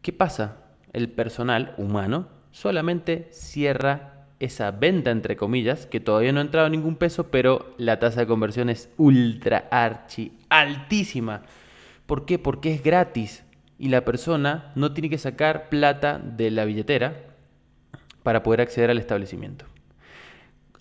¿Qué 0.00 0.14
pasa? 0.14 0.56
El 0.94 1.10
personal 1.10 1.74
humano 1.76 2.28
solamente 2.50 3.28
cierra 3.30 4.24
esa 4.40 4.70
venta, 4.70 5.10
entre 5.10 5.36
comillas, 5.36 5.84
que 5.84 6.00
todavía 6.00 6.32
no 6.32 6.40
ha 6.40 6.44
entrado 6.44 6.70
ningún 6.70 6.96
peso, 6.96 7.30
pero 7.30 7.74
la 7.76 7.98
tasa 7.98 8.20
de 8.20 8.26
conversión 8.26 8.70
es 8.70 8.88
ultra 8.96 9.68
archi 9.70 10.32
altísima. 10.48 11.42
¿Por 12.06 12.24
qué? 12.24 12.38
Porque 12.38 12.72
es 12.72 12.82
gratis 12.82 13.44
y 13.78 13.90
la 13.90 14.06
persona 14.06 14.72
no 14.74 14.94
tiene 14.94 15.10
que 15.10 15.18
sacar 15.18 15.68
plata 15.68 16.18
de 16.18 16.50
la 16.50 16.64
billetera 16.64 17.18
para 18.22 18.42
poder 18.42 18.62
acceder 18.62 18.88
al 18.88 18.96
establecimiento 18.96 19.66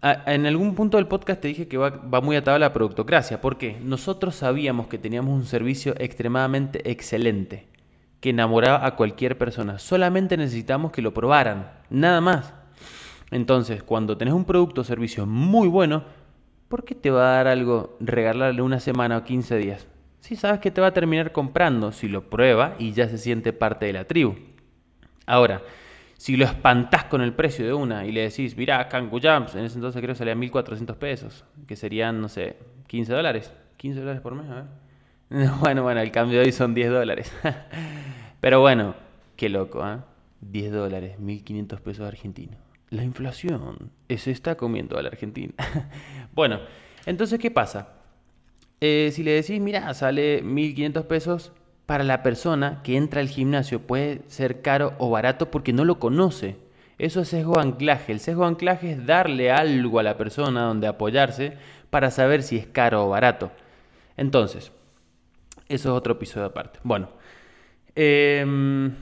en 0.02 0.46
algún 0.46 0.76
punto 0.76 0.98
del 0.98 1.08
podcast 1.08 1.42
te 1.42 1.48
dije 1.48 1.68
que 1.68 1.78
va, 1.78 2.22
muy 2.22 2.36
atado 2.36 2.56
a 2.56 2.60
la 2.60 2.74
productocracia. 2.74 3.42
porque 3.42 3.78
Nosotros 3.82 4.36
sabíamos 4.36 4.88
que 4.88 4.98
teníamos 4.98 5.34
un 5.34 5.46
servicio 5.46 5.96
extremadamente 5.98 6.90
excelente, 6.90 7.68
que 8.20 8.30
enamoraba 8.30 8.86
a 8.86 8.96
cualquier 8.96 9.38
persona. 9.38 9.80
Solamente 9.80 10.38
necesitamos 10.38 10.92
que 10.92 11.02
lo 11.02 11.14
probaran, 11.14 11.72
nada 11.90 12.22
más. 12.22 12.54
Entonces, 13.32 13.84
cuando 13.84 14.18
tenés 14.18 14.34
un 14.34 14.46
producto 14.46 14.82
o 14.82 14.84
servicio 14.84 15.26
muy 15.26 15.68
bueno, 15.68 16.04
¿por 16.68 16.84
qué 16.84 16.96
te 16.96 17.10
va 17.10 17.30
a 17.30 17.36
dar 17.38 17.48
algo 17.48 17.98
regalarle 18.00 18.62
una 18.62 18.80
semana 18.80 19.18
o 19.18 19.24
15 19.24 19.58
días? 19.58 19.88
Si 20.20 20.36
sabes 20.36 20.60
que 20.60 20.72
te 20.72 20.82
va 20.82 20.88
a 20.88 20.94
terminar 20.94 21.32
comprando 21.32 21.92
si 21.92 22.08
lo 22.08 22.30
prueba 22.30 22.76
y 22.80 22.94
ya 22.94 23.08
se 23.08 23.18
siente 23.18 23.54
parte 23.54 23.86
de 23.86 23.94
la 23.94 24.06
tribu. 24.06 24.36
Ahora, 25.28 25.62
si 26.18 26.38
lo 26.38 26.46
espantás 26.46 27.06
con 27.06 27.22
el 27.22 27.34
precio 27.34 27.66
de 27.66 27.74
una 27.74 28.06
y 28.06 28.12
le 28.12 28.22
decís, 28.22 28.56
mira, 28.58 28.88
Kangu 28.88 29.20
Jumps, 29.22 29.56
en 29.56 29.66
ese 29.66 29.76
entonces 29.76 30.02
creo 30.02 30.14
que 30.14 30.18
salía 30.18 30.36
1.400 30.36 30.96
pesos, 30.96 31.46
que 31.68 31.76
serían, 31.76 32.22
no 32.22 32.30
sé, 32.30 32.58
15 32.88 33.14
dólares. 33.14 33.52
15 33.78 34.00
dólares 34.00 34.22
por 34.22 34.36
mes, 34.36 34.50
a 34.50 34.56
ver. 34.56 34.66
Bueno, 35.60 35.84
bueno, 35.84 36.02
el 36.02 36.12
cambio 36.12 36.40
de 36.40 36.46
hoy 36.46 36.52
son 36.52 36.74
10 36.74 36.92
dólares. 36.92 37.32
Pero 38.42 38.62
bueno, 38.62 38.96
qué 39.36 39.50
loco, 39.50 39.86
¿eh? 39.88 39.98
10 40.42 40.72
dólares, 40.72 41.18
1.500 41.20 41.80
pesos 41.80 42.08
argentinos. 42.08 42.58
La 42.90 43.04
inflación 43.04 43.92
se 44.08 44.32
está 44.32 44.56
comiendo 44.56 44.98
a 44.98 45.02
la 45.02 45.10
Argentina. 45.10 45.54
bueno, 46.34 46.60
entonces, 47.06 47.40
¿qué 47.40 47.52
pasa? 47.52 47.90
Eh, 48.80 49.10
si 49.14 49.24
le 49.24 49.32
decís, 49.32 49.60
mira, 49.60 49.94
sale 49.94 50.44
1.500 50.44 51.04
pesos, 51.06 51.52
para 51.86 52.04
la 52.04 52.24
persona 52.24 52.82
que 52.84 52.98
entra 52.98 53.22
al 53.22 53.30
gimnasio 53.30 53.82
puede 53.82 54.22
ser 54.28 54.62
caro 54.62 54.94
o 54.98 55.10
barato 55.10 55.52
porque 55.52 55.74
no 55.74 55.86
lo 55.86 56.00
conoce. 56.00 56.58
Eso 56.98 57.22
es 57.22 57.28
sesgo 57.28 57.60
anclaje. 57.60 58.12
El 58.12 58.20
sesgo 58.20 58.46
anclaje 58.46 58.92
es 58.92 59.06
darle 59.06 59.52
algo 59.52 60.00
a 60.00 60.04
la 60.04 60.18
persona 60.18 60.64
donde 60.64 60.88
apoyarse 60.88 61.58
para 61.90 62.10
saber 62.10 62.42
si 62.42 62.58
es 62.58 62.68
caro 62.68 63.06
o 63.06 63.10
barato. 63.10 63.52
Entonces, 64.18 64.72
eso 65.68 65.90
es 65.90 65.94
otro 65.98 66.14
episodio 66.14 66.48
aparte. 66.48 66.80
Bueno, 66.84 67.10
em, 67.96 68.94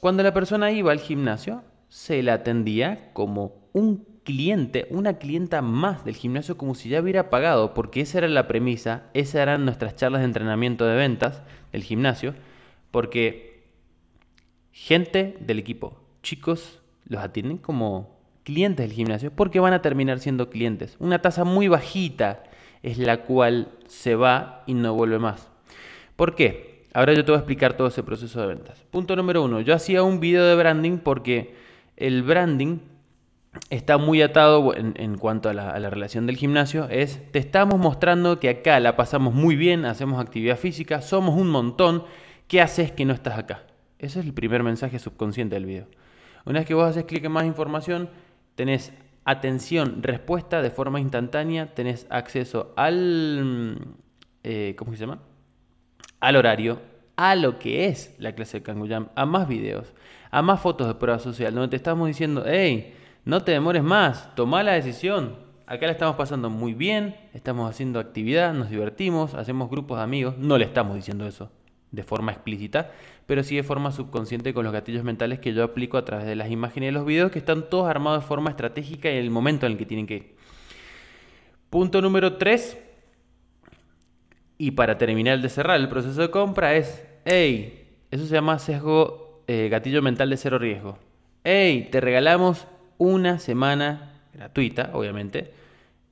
cuando 0.00 0.22
la 0.22 0.32
persona 0.32 0.70
iba 0.70 0.92
al 0.92 1.00
gimnasio, 1.00 1.62
se 1.88 2.22
la 2.22 2.34
atendía 2.34 3.10
como 3.12 3.68
un 3.72 4.13
cliente, 4.24 4.86
una 4.90 5.18
clienta 5.18 5.62
más 5.62 6.04
del 6.04 6.16
gimnasio 6.16 6.56
como 6.56 6.74
si 6.74 6.88
ya 6.88 7.00
hubiera 7.00 7.30
pagado, 7.30 7.74
porque 7.74 8.00
esa 8.00 8.18
era 8.18 8.28
la 8.28 8.48
premisa, 8.48 9.04
esas 9.14 9.36
eran 9.36 9.64
nuestras 9.64 9.96
charlas 9.96 10.22
de 10.22 10.26
entrenamiento 10.26 10.86
de 10.86 10.96
ventas 10.96 11.42
del 11.72 11.82
gimnasio, 11.82 12.34
porque 12.90 13.64
gente 14.72 15.36
del 15.40 15.58
equipo, 15.58 16.00
chicos, 16.22 16.80
los 17.06 17.22
atienden 17.22 17.58
como 17.58 18.18
clientes 18.42 18.86
del 18.88 18.96
gimnasio, 18.96 19.30
porque 19.30 19.60
van 19.60 19.74
a 19.74 19.82
terminar 19.82 20.18
siendo 20.18 20.50
clientes. 20.50 20.96
Una 20.98 21.20
tasa 21.20 21.44
muy 21.44 21.68
bajita 21.68 22.42
es 22.82 22.98
la 22.98 23.22
cual 23.22 23.68
se 23.86 24.14
va 24.14 24.62
y 24.66 24.74
no 24.74 24.94
vuelve 24.94 25.18
más. 25.18 25.50
¿Por 26.16 26.34
qué? 26.34 26.84
Ahora 26.92 27.12
yo 27.12 27.24
te 27.24 27.32
voy 27.32 27.36
a 27.36 27.40
explicar 27.40 27.76
todo 27.76 27.88
ese 27.88 28.02
proceso 28.02 28.40
de 28.40 28.46
ventas. 28.46 28.84
Punto 28.90 29.16
número 29.16 29.42
uno, 29.42 29.60
yo 29.60 29.74
hacía 29.74 30.02
un 30.02 30.20
video 30.20 30.44
de 30.44 30.54
branding 30.54 30.98
porque 30.98 31.54
el 31.96 32.22
branding 32.22 32.78
está 33.70 33.98
muy 33.98 34.22
atado 34.22 34.74
en, 34.74 35.18
cuanto 35.18 35.48
a 35.48 35.54
la, 35.54 35.90
relación 35.90 36.26
del 36.26 36.36
gimnasio, 36.36 36.88
es 36.88 37.20
te 37.32 37.38
estamos 37.38 37.78
mostrando 37.78 38.40
que 38.40 38.48
acá 38.48 38.80
la 38.80 38.96
pasamos 38.96 39.34
muy 39.34 39.56
bien, 39.56 39.84
hacemos 39.84 40.20
actividad 40.20 40.56
física, 40.56 41.00
somos 41.00 41.36
un 41.36 41.48
montón, 41.48 42.04
¿qué 42.48 42.60
haces 42.60 42.92
que 42.92 43.04
no 43.04 43.14
estás 43.14 43.38
acá? 43.38 43.62
Ese 43.98 44.20
es 44.20 44.26
el 44.26 44.34
primer 44.34 44.62
mensaje 44.62 44.98
subconsciente 44.98 45.54
del 45.54 45.66
video. 45.66 45.86
Una 46.44 46.60
vez 46.60 46.68
que 46.68 46.74
vos 46.74 46.88
haces 46.88 47.04
clic 47.04 47.24
en 47.24 47.32
más 47.32 47.46
información, 47.46 48.10
tenés 48.54 48.92
atención, 49.24 50.02
respuesta 50.02 50.60
de 50.60 50.70
forma 50.70 51.00
instantánea, 51.00 51.74
tenés 51.74 52.06
acceso 52.10 52.72
al... 52.76 53.78
Eh, 54.42 54.74
¿Cómo 54.76 54.92
se 54.92 54.98
llama? 54.98 55.20
Al 56.20 56.36
horario, 56.36 56.80
a 57.16 57.34
lo 57.34 57.58
que 57.58 57.86
es 57.86 58.14
la 58.18 58.34
clase 58.34 58.58
de 58.58 58.62
Kangoo 58.62 59.08
a 59.14 59.26
más 59.26 59.48
videos, 59.48 59.94
a 60.30 60.42
más 60.42 60.60
fotos 60.60 60.86
de 60.86 60.94
prueba 60.94 61.18
social, 61.18 61.54
donde 61.54 61.68
te 61.68 61.76
estamos 61.76 62.06
diciendo, 62.08 62.44
hey, 62.46 62.94
no 63.24 63.42
te 63.42 63.52
demores 63.52 63.82
más, 63.82 64.34
toma 64.34 64.62
la 64.62 64.72
decisión. 64.72 65.36
Acá 65.66 65.86
la 65.86 65.92
estamos 65.92 66.16
pasando 66.16 66.50
muy 66.50 66.74
bien, 66.74 67.16
estamos 67.32 67.70
haciendo 67.70 67.98
actividad, 67.98 68.52
nos 68.52 68.68
divertimos, 68.68 69.34
hacemos 69.34 69.70
grupos 69.70 69.96
de 69.96 70.04
amigos. 70.04 70.36
No 70.36 70.58
le 70.58 70.66
estamos 70.66 70.94
diciendo 70.94 71.26
eso 71.26 71.50
de 71.90 72.02
forma 72.02 72.32
explícita, 72.32 72.90
pero 73.26 73.42
sí 73.42 73.56
de 73.56 73.62
forma 73.62 73.92
subconsciente 73.92 74.52
con 74.52 74.64
los 74.64 74.72
gatillos 74.72 75.04
mentales 75.04 75.38
que 75.38 75.54
yo 75.54 75.64
aplico 75.64 75.96
a 75.96 76.04
través 76.04 76.26
de 76.26 76.34
las 76.34 76.50
imágenes 76.50 76.90
y 76.90 76.92
los 76.92 77.06
videos 77.06 77.30
que 77.30 77.38
están 77.38 77.70
todos 77.70 77.88
armados 77.88 78.22
de 78.22 78.28
forma 78.28 78.50
estratégica 78.50 79.08
y 79.08 79.16
en 79.16 79.24
el 79.24 79.30
momento 79.30 79.64
en 79.64 79.72
el 79.72 79.78
que 79.78 79.86
tienen 79.86 80.06
que 80.06 80.14
ir. 80.16 80.34
Punto 81.70 82.02
número 82.02 82.36
3. 82.36 82.78
Y 84.58 84.72
para 84.72 84.98
terminar 84.98 85.40
de 85.40 85.48
cerrar 85.48 85.80
el 85.80 85.88
proceso 85.88 86.20
de 86.20 86.30
compra 86.30 86.74
es, 86.74 87.04
hey, 87.24 87.88
eso 88.10 88.26
se 88.26 88.34
llama 88.34 88.58
sesgo 88.58 89.42
eh, 89.46 89.68
gatillo 89.70 90.02
mental 90.02 90.30
de 90.30 90.36
cero 90.36 90.58
riesgo. 90.58 90.98
Hey, 91.42 91.88
te 91.90 92.00
regalamos 92.00 92.66
una 92.98 93.38
semana 93.38 94.22
gratuita, 94.32 94.90
obviamente, 94.92 95.52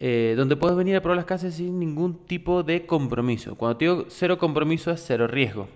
eh, 0.01 0.35
donde 0.37 0.57
puedes 0.57 0.77
venir 0.77 0.97
a 0.97 1.01
probar 1.01 1.16
las 1.16 1.27
casas 1.27 1.55
sin 1.55 1.79
ningún 1.79 2.27
tipo 2.27 2.62
de 2.62 2.87
compromiso. 2.87 3.57
Cuando 3.57 3.77
te 3.77 3.85
digo 3.85 4.07
cero 4.09 4.38
compromiso 4.38 4.90
es 4.90 5.05
cero 5.07 5.27
riesgo. 5.27 5.68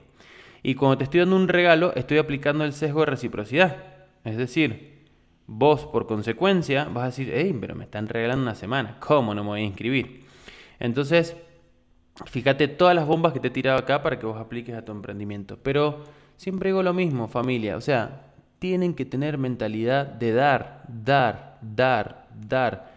Y 0.63 0.75
cuando 0.75 0.99
te 0.99 1.05
estoy 1.05 1.21
dando 1.21 1.37
un 1.37 1.49
regalo, 1.49 1.95
estoy 1.95 2.19
aplicando 2.19 2.65
el 2.65 2.73
sesgo 2.73 3.01
de 3.01 3.07
reciprocidad. 3.07 3.77
Es 4.25 4.37
decir, 4.37 5.07
vos 5.47 5.87
por 5.87 6.07
consecuencia 6.07 6.87
vas 6.87 7.03
a 7.03 7.07
decir, 7.07 7.31
hey, 7.33 7.57
pero 7.61 7.77
me 7.77 7.85
están 7.85 8.09
regalando 8.09 8.43
una 8.43 8.55
semana, 8.57 8.97
¿cómo 8.99 9.33
no 9.35 9.45
me 9.45 9.51
voy 9.51 9.61
a 9.61 9.65
inscribir? 9.65 10.25
Entonces, 10.81 11.37
fíjate 12.25 12.69
todas 12.69 12.95
las 12.95 13.07
bombas 13.07 13.33
que 13.33 13.41
te 13.41 13.49
he 13.49 13.51
tirado 13.53 13.79
acá 13.79 14.03
para 14.03 14.19
que 14.19 14.27
vos 14.27 14.39
apliques 14.39 14.75
a 14.75 14.85
tu 14.85 14.93
emprendimiento. 14.93 15.59
Pero 15.63 16.05
siempre 16.37 16.71
digo 16.71 16.83
lo 16.83 16.93
mismo, 16.93 17.29
familia. 17.29 17.77
O 17.77 17.81
sea, 17.81 18.35
tienen 18.59 18.95
que 18.95 19.05
tener 19.05 19.39
mentalidad 19.39 20.07
de 20.07 20.33
dar, 20.33 20.83
dar, 20.89 21.59
dar, 21.61 22.27
dar. 22.49 22.91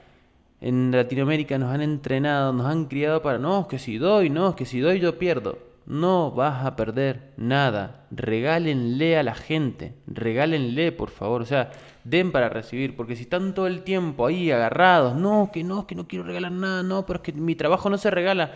En 0.61 0.91
Latinoamérica 0.91 1.57
nos 1.57 1.73
han 1.73 1.81
entrenado, 1.81 2.51
nos 2.53 2.65
han 2.65 2.85
criado 2.85 3.21
para, 3.21 3.37
no, 3.37 3.61
es 3.61 3.67
que 3.67 3.79
si 3.79 3.97
doy, 3.97 4.29
no, 4.29 4.49
es 4.49 4.55
que 4.55 4.65
si 4.65 4.79
doy 4.79 4.99
yo 4.99 5.17
pierdo. 5.17 5.57
No 5.85 6.29
vas 6.31 6.65
a 6.65 6.75
perder 6.75 7.31
nada. 7.35 8.05
Regálenle 8.11 9.17
a 9.17 9.23
la 9.23 9.33
gente, 9.33 9.95
regálenle, 10.05 10.91
por 10.91 11.09
favor. 11.09 11.41
O 11.41 11.45
sea, 11.45 11.71
den 12.03 12.31
para 12.31 12.47
recibir, 12.47 12.95
porque 12.95 13.15
si 13.15 13.23
están 13.23 13.55
todo 13.55 13.65
el 13.65 13.81
tiempo 13.81 14.27
ahí 14.27 14.51
agarrados, 14.51 15.15
no, 15.15 15.49
que 15.51 15.63
no, 15.63 15.87
que 15.87 15.95
no 15.95 16.07
quiero 16.07 16.25
regalar 16.25 16.51
nada, 16.51 16.83
no, 16.83 17.07
pero 17.07 17.17
es 17.17 17.23
que 17.23 17.33
mi 17.33 17.55
trabajo 17.55 17.89
no 17.89 17.97
se 17.97 18.11
regala. 18.11 18.51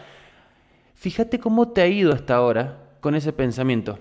Fíjate 0.93 1.39
cómo 1.39 1.69
te 1.69 1.81
ha 1.81 1.87
ido 1.87 2.13
hasta 2.13 2.35
ahora 2.35 2.77
con 2.99 3.15
ese 3.15 3.33
pensamiento. 3.33 3.97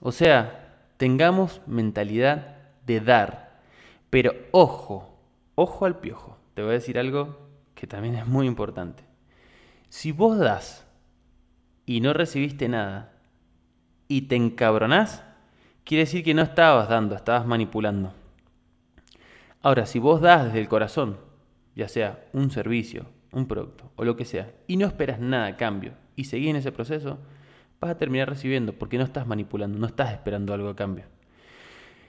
O 0.00 0.10
sea, 0.10 0.59
tengamos 1.00 1.62
mentalidad 1.66 2.58
de 2.84 3.00
dar. 3.00 3.62
Pero 4.10 4.34
ojo, 4.50 5.18
ojo 5.54 5.86
al 5.86 5.98
piojo. 5.98 6.36
Te 6.52 6.60
voy 6.60 6.72
a 6.72 6.74
decir 6.74 6.98
algo 6.98 7.38
que 7.74 7.86
también 7.86 8.16
es 8.16 8.26
muy 8.26 8.46
importante. 8.46 9.02
Si 9.88 10.12
vos 10.12 10.36
das 10.36 10.86
y 11.86 12.02
no 12.02 12.12
recibiste 12.12 12.68
nada 12.68 13.14
y 14.08 14.22
te 14.22 14.36
encabronás, 14.36 15.24
quiere 15.84 16.04
decir 16.04 16.22
que 16.22 16.34
no 16.34 16.42
estabas 16.42 16.90
dando, 16.90 17.14
estabas 17.14 17.46
manipulando. 17.46 18.12
Ahora, 19.62 19.86
si 19.86 19.98
vos 19.98 20.20
das 20.20 20.44
desde 20.44 20.60
el 20.60 20.68
corazón, 20.68 21.16
ya 21.74 21.88
sea 21.88 22.26
un 22.34 22.50
servicio, 22.50 23.06
un 23.32 23.48
producto 23.48 23.90
o 23.96 24.04
lo 24.04 24.16
que 24.16 24.26
sea, 24.26 24.52
y 24.66 24.76
no 24.76 24.86
esperas 24.86 25.18
nada 25.18 25.46
a 25.46 25.56
cambio 25.56 25.94
y 26.14 26.24
seguís 26.24 26.50
en 26.50 26.56
ese 26.56 26.72
proceso, 26.72 27.18
vas 27.80 27.92
a 27.92 27.98
terminar 27.98 28.28
recibiendo 28.28 28.74
porque 28.74 28.98
no 28.98 29.04
estás 29.04 29.26
manipulando, 29.26 29.78
no 29.78 29.86
estás 29.86 30.12
esperando 30.12 30.52
algo 30.52 30.68
a 30.68 30.76
cambio. 30.76 31.04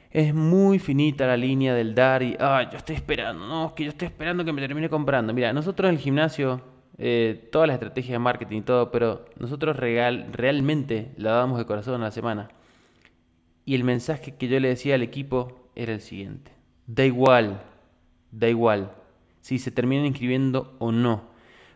Es 0.10 0.34
muy 0.34 0.78
finita 0.80 1.26
la 1.26 1.38
línea 1.38 1.74
del 1.74 1.96
dar 1.96 2.22
y, 2.22 2.36
ah, 2.40 2.70
yo 2.70 2.78
estoy 2.78 2.98
esperando, 2.98 3.48
no, 3.48 3.74
que 3.74 3.86
yo 3.86 3.92
estoy 3.92 4.08
esperando 4.08 4.44
que 4.44 4.52
me 4.52 4.60
termine 4.60 4.90
comprando. 4.90 5.34
Mira, 5.34 5.54
nosotros 5.54 5.88
en 5.88 5.96
el 5.96 6.02
gimnasio, 6.02 6.62
eh, 6.98 7.48
todas 7.50 7.70
las 7.70 7.76
estrategias 7.76 8.12
de 8.12 8.20
marketing 8.20 8.58
y 8.58 8.62
todo, 8.64 8.92
pero 8.92 9.24
nosotros 9.40 9.78
real, 9.78 10.28
realmente 10.34 11.14
la 11.16 11.32
damos 11.32 11.58
de 11.58 11.66
corazón 11.66 12.02
a 12.02 12.06
la 12.06 12.12
semana. 12.12 12.50
Y 13.64 13.76
el 13.76 13.86
mensaje 13.86 14.36
que 14.36 14.50
yo 14.50 14.60
le 14.60 14.68
decía 14.68 14.96
al 14.96 15.04
equipo 15.04 15.70
era 15.76 15.94
el 15.94 16.02
siguiente. 16.02 16.52
Da 16.88 17.06
igual, 17.06 17.62
da 18.32 18.50
igual 18.50 18.92
si 19.40 19.58
se 19.60 19.72
terminan 19.72 20.06
inscribiendo 20.06 20.76
o 20.80 20.92
no. 20.92 21.32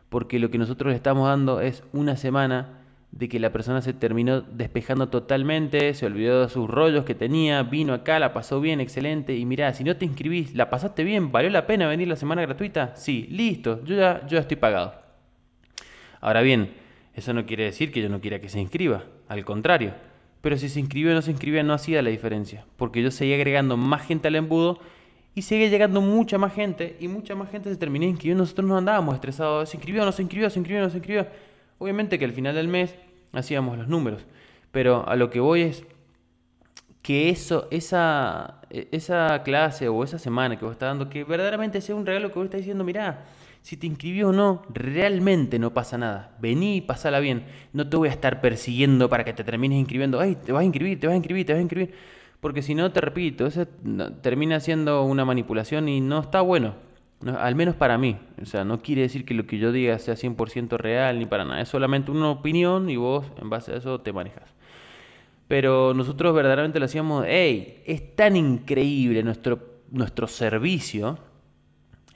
Porque 0.10 0.39
lo 0.39 0.51
que 0.51 0.58
nosotros 0.58 0.91
le 0.91 0.97
estamos 0.97 1.29
dando 1.29 1.62
es 1.62 1.84
una 1.93 2.17
semana 2.17 2.74
de 3.15 3.30
que 3.30 3.39
la 3.39 3.54
persona 3.54 3.82
se 3.82 3.93
terminó 3.93 4.41
despejando 4.41 5.08
totalmente, 5.08 5.93
se 5.93 6.06
olvidó 6.06 6.41
de 6.41 6.49
sus 6.49 6.69
rollos 6.69 7.06
que 7.06 7.15
tenía, 7.15 7.63
vino 7.63 7.93
acá, 7.93 8.19
la 8.19 8.34
pasó 8.34 8.60
bien, 8.60 8.82
excelente. 8.82 9.36
Y 9.36 9.45
mirá, 9.45 9.73
si 9.73 9.86
no 9.86 9.95
te 9.95 10.04
inscribís, 10.04 10.54
la 10.54 10.69
pasaste 10.69 11.06
bien, 11.06 11.32
¿valió 11.32 11.49
la 11.49 11.65
pena 11.65 11.88
venir 11.88 12.10
la 12.10 12.17
semana 12.17 12.41
gratuita? 12.41 12.93
Sí, 12.97 13.25
listo, 13.32 13.82
yo 13.86 13.95
ya, 13.95 14.21
yo 14.28 14.36
ya 14.36 14.39
estoy 14.39 14.58
pagado. 14.58 14.95
Ahora 16.19 16.41
bien, 16.41 16.73
eso 17.13 17.34
no 17.34 17.45
quiere 17.45 17.63
decir 17.63 17.93
que 17.93 18.01
yo 18.01 18.10
no 18.10 18.19
quiera 18.19 18.41
que 18.41 18.49
se 18.49 18.60
inscriba, 18.60 19.06
al 19.30 19.45
contrario. 19.45 19.93
Pero 20.41 20.58
si 20.58 20.67
se 20.67 20.82
inscribió 20.82 21.12
o 21.12 21.13
no 21.15 21.21
se 21.21 21.32
inscribía 21.32 21.63
no 21.63 21.73
hacía 21.73 22.01
la 22.01 22.10
diferencia, 22.10 22.65
porque 22.75 23.01
yo 23.01 23.12
seguía 23.12 23.36
agregando 23.36 23.78
más 23.78 24.06
gente 24.06 24.28
al 24.28 24.36
embudo 24.36 24.80
y 25.34 25.43
sigue 25.43 25.69
llegando 25.69 26.01
mucha 26.01 26.38
más 26.38 26.54
gente 26.54 26.97
y 26.99 27.08
mucha 27.08 27.34
más 27.34 27.49
gente 27.49 27.69
se 27.69 27.78
terminó 27.78 28.06
inscribiendo. 28.06 28.43
Nosotros 28.43 28.67
nos 28.67 28.78
andábamos 28.78 29.15
estresados. 29.15 29.69
Se 29.69 29.78
inscribió, 29.78 30.04
no 30.04 30.12
se 30.12 30.21
inscribió, 30.21 30.49
se 30.49 30.60
inscribió, 30.60 30.84
no 30.84 30.89
se 30.89 30.97
inscribió. 30.97 31.28
Obviamente 31.78 32.19
que 32.19 32.25
al 32.25 32.32
final 32.32 32.56
del 32.56 32.67
mes 32.67 32.95
hacíamos 33.36 33.78
los 33.78 33.88
números. 33.88 34.26
Pero 34.71 35.08
a 35.08 35.15
lo 35.15 35.30
que 35.30 35.39
voy 35.39 35.62
es 35.62 35.86
que 37.02 37.30
eso, 37.30 37.67
esa, 37.71 38.62
esa 38.69 39.43
clase 39.43 39.88
o 39.88 40.04
esa 40.04 40.17
semana 40.19 40.58
que 40.58 40.65
vos 40.65 40.74
estás 40.74 40.89
dando, 40.89 41.10
que 41.10 41.24
verdaderamente 41.24 41.82
sea 41.82 41.95
un 41.95 42.06
regalo 42.06 42.30
que 42.30 42.39
vos 42.39 42.45
estás 42.45 42.62
diciendo, 42.62 42.84
mirá, 42.84 43.26
si 43.62 43.78
te 43.78 43.88
inscribió 43.88 44.30
o 44.30 44.32
no, 44.32 44.63
realmente 44.69 45.60
no 45.60 45.74
pasa 45.74 45.98
nada. 45.98 46.36
Vení 46.39 46.78
y 46.78 46.82
pasala 46.82 47.19
bien. 47.19 47.45
No 47.74 47.88
te 47.88 47.98
voy 47.98 48.10
a 48.10 48.12
estar 48.12 48.41
persiguiendo 48.41 49.10
para 49.10 49.24
que 49.24 49.34
te 49.34 49.43
termines 49.43 49.80
inscribiendo. 49.80 50.19
Ay, 50.19 50.36
te 50.36 50.52
vas 50.52 50.62
a 50.62 50.65
inscribir, 50.65 51.00
te 51.00 51.08
vas 51.08 51.13
a 51.13 51.17
inscribir, 51.17 51.45
te 51.45 51.54
vas 51.54 51.60
a 51.60 51.62
inscribir 51.62 51.93
porque 52.45 52.62
si 52.62 52.76
no, 52.76 52.91
te 52.91 53.02
repito, 53.02 53.48
eso 53.48 53.65
termina 54.21 54.60
siendo 54.60 55.04
una 55.04 55.26
manipulación 55.26 55.89
y 55.89 56.00
no 56.00 56.19
está 56.19 56.41
bueno. 56.41 56.76
Al 57.25 57.56
menos 57.56 57.75
para 57.75 57.97
mí. 57.97 58.17
O 58.41 58.45
sea, 58.45 58.63
no 58.63 58.82
quiere 58.82 59.01
decir 59.04 59.25
que 59.25 59.34
lo 59.34 59.45
que 59.45 59.58
yo 59.58 59.71
diga 59.71 59.97
sea 59.99 60.15
100% 60.15 60.78
real 60.78 61.19
ni 61.19 61.25
para 61.25 61.45
nada. 61.45 61.62
Es 61.62 61.69
solamente 61.69 62.12
una 62.12 62.30
opinión 62.30 62.89
y 62.89 62.97
vos 62.97 63.25
en 63.41 63.49
base 63.49 63.73
a 63.73 63.78
eso 63.78 64.01
te 64.01 64.13
manejas. 64.13 64.54
Pero 65.47 65.93
nosotros 65.93 66.34
verdaderamente 66.34 66.80
lo 66.80 66.86
hacíamos, 66.86 67.25
hey, 67.28 67.84
es 67.86 68.15
tan 68.15 68.36
increíble 68.36 69.21
nuestro, 69.23 69.60
nuestro 69.91 70.28
servicio, 70.28 71.19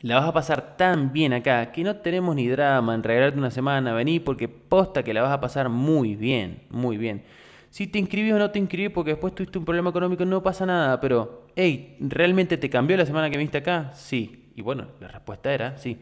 la 0.01 0.15
vas 0.15 0.29
a 0.29 0.33
pasar 0.33 0.77
tan 0.77 1.11
bien 1.11 1.33
acá 1.33 1.71
que 1.71 1.83
no 1.83 1.97
tenemos 1.97 2.35
ni 2.35 2.47
drama 2.47 2.95
en 2.95 3.03
regalarte 3.03 3.37
una 3.37 3.51
semana, 3.51 3.93
vení 3.93 4.19
porque 4.19 4.47
posta 4.47 5.03
que 5.03 5.13
la 5.13 5.21
vas 5.21 5.31
a 5.31 5.41
pasar 5.41 5.69
muy 5.69 6.15
bien, 6.15 6.63
muy 6.69 6.97
bien. 6.97 7.23
Si 7.69 7.85
te 7.85 7.99
inscribís 7.99 8.33
o 8.33 8.39
no 8.39 8.49
te 8.49 8.57
inscribís 8.57 8.91
porque 8.91 9.11
después 9.11 9.35
tuviste 9.35 9.59
un 9.59 9.65
problema 9.65 9.91
económico, 9.91 10.25
no 10.25 10.41
pasa 10.41 10.65
nada. 10.65 10.99
Pero, 10.99 11.45
hey, 11.55 11.97
¿realmente 11.99 12.57
te 12.57 12.69
cambió 12.69 12.97
la 12.97 13.05
semana 13.05 13.29
que 13.29 13.37
viniste 13.37 13.59
acá? 13.59 13.91
Sí. 13.93 14.48
Y 14.55 14.61
bueno, 14.61 14.87
la 14.99 15.07
respuesta 15.07 15.53
era 15.53 15.77
sí. 15.77 15.97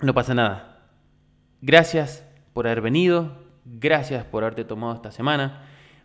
No 0.00 0.14
pasa 0.14 0.34
nada. 0.34 0.88
Gracias 1.60 2.24
por 2.52 2.66
haber 2.66 2.80
venido. 2.80 3.32
Gracias 3.64 4.24
por 4.24 4.44
haberte 4.44 4.64
tomado 4.64 4.94
esta 4.94 5.10
semana. 5.10 5.62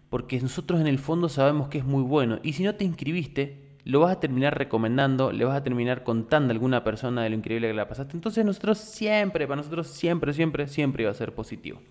Porque 0.10 0.40
nosotros 0.40 0.80
en 0.80 0.88
el 0.88 1.00
fondo 1.00 1.30
sabemos 1.30 1.70
que 1.70 1.80
es 1.80 1.86
muy 1.86 2.04
bueno. 2.04 2.40
Y 2.44 2.54
si 2.54 2.64
no 2.64 2.76
te 2.76 2.84
inscribiste, 2.84 3.70
lo 3.86 4.02
vas 4.02 4.18
a 4.18 4.20
terminar 4.20 4.58
recomendando, 4.58 5.32
le 5.32 5.46
vas 5.46 5.58
a 5.58 5.64
terminar 5.64 6.04
contando 6.04 6.52
a 6.52 6.54
alguna 6.54 6.84
persona 6.84 7.24
de 7.24 7.30
lo 7.30 7.36
increíble 7.36 7.68
que 7.68 7.74
la 7.74 7.88
pasaste. 7.88 8.16
Entonces 8.16 8.46
nosotros 8.46 8.78
siempre, 8.78 9.48
para 9.48 9.58
nosotros 9.58 9.88
siempre, 9.88 10.34
siempre, 10.34 10.68
siempre 10.68 11.04
iba 11.04 11.12
a 11.12 11.16
ser 11.16 11.34
positivo. 11.34 11.82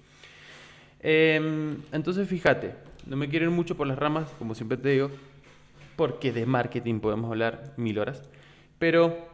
Em, 1.01 1.77
entonces 1.93 2.29
fíjate, 2.29 2.75
no 3.07 3.17
me 3.17 3.29
quieren 3.29 3.53
mucho 3.53 3.77
por 3.77 3.87
las 3.87 3.99
ramas, 3.99 4.29
como 4.39 4.55
siempre 4.55 4.77
te 4.77 4.91
digo, 4.91 5.11
porque 5.97 6.33
de 6.33 6.47
marketing 6.47 7.01
podemos 7.01 7.31
hablar 7.31 7.73
mil 7.77 7.99
horas, 7.99 8.23
pero 8.79 9.29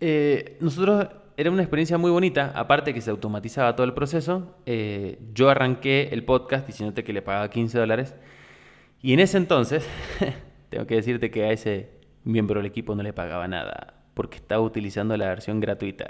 eh, 0.00 0.56
nosotros 0.60 1.08
era 1.36 1.50
una 1.50 1.62
experiencia 1.62 1.98
muy 1.98 2.10
bonita, 2.10 2.52
aparte 2.54 2.94
que 2.94 3.00
se 3.00 3.10
automatizaba 3.10 3.74
todo 3.74 3.86
el 3.86 3.94
proceso, 3.94 4.56
eh, 4.66 5.18
yo 5.32 5.50
arranqué 5.50 6.10
el 6.12 6.24
podcast 6.24 6.66
diciéndote 6.66 7.04
que 7.04 7.12
le 7.12 7.22
pagaba 7.22 7.50
15 7.50 7.78
dólares, 7.78 8.14
y 9.02 9.12
en 9.12 9.20
ese 9.20 9.36
entonces, 9.36 9.88
tengo 10.70 10.86
que 10.86 10.96
decirte 10.96 11.30
que 11.30 11.44
a 11.44 11.52
ese 11.52 11.90
miembro 12.24 12.60
del 12.60 12.66
equipo 12.66 12.94
no 12.94 13.02
le 13.02 13.12
pagaba 13.12 13.48
nada, 13.48 13.94
porque 14.14 14.36
estaba 14.36 14.62
utilizando 14.62 15.16
la 15.16 15.26
versión 15.26 15.60
gratuita. 15.60 16.06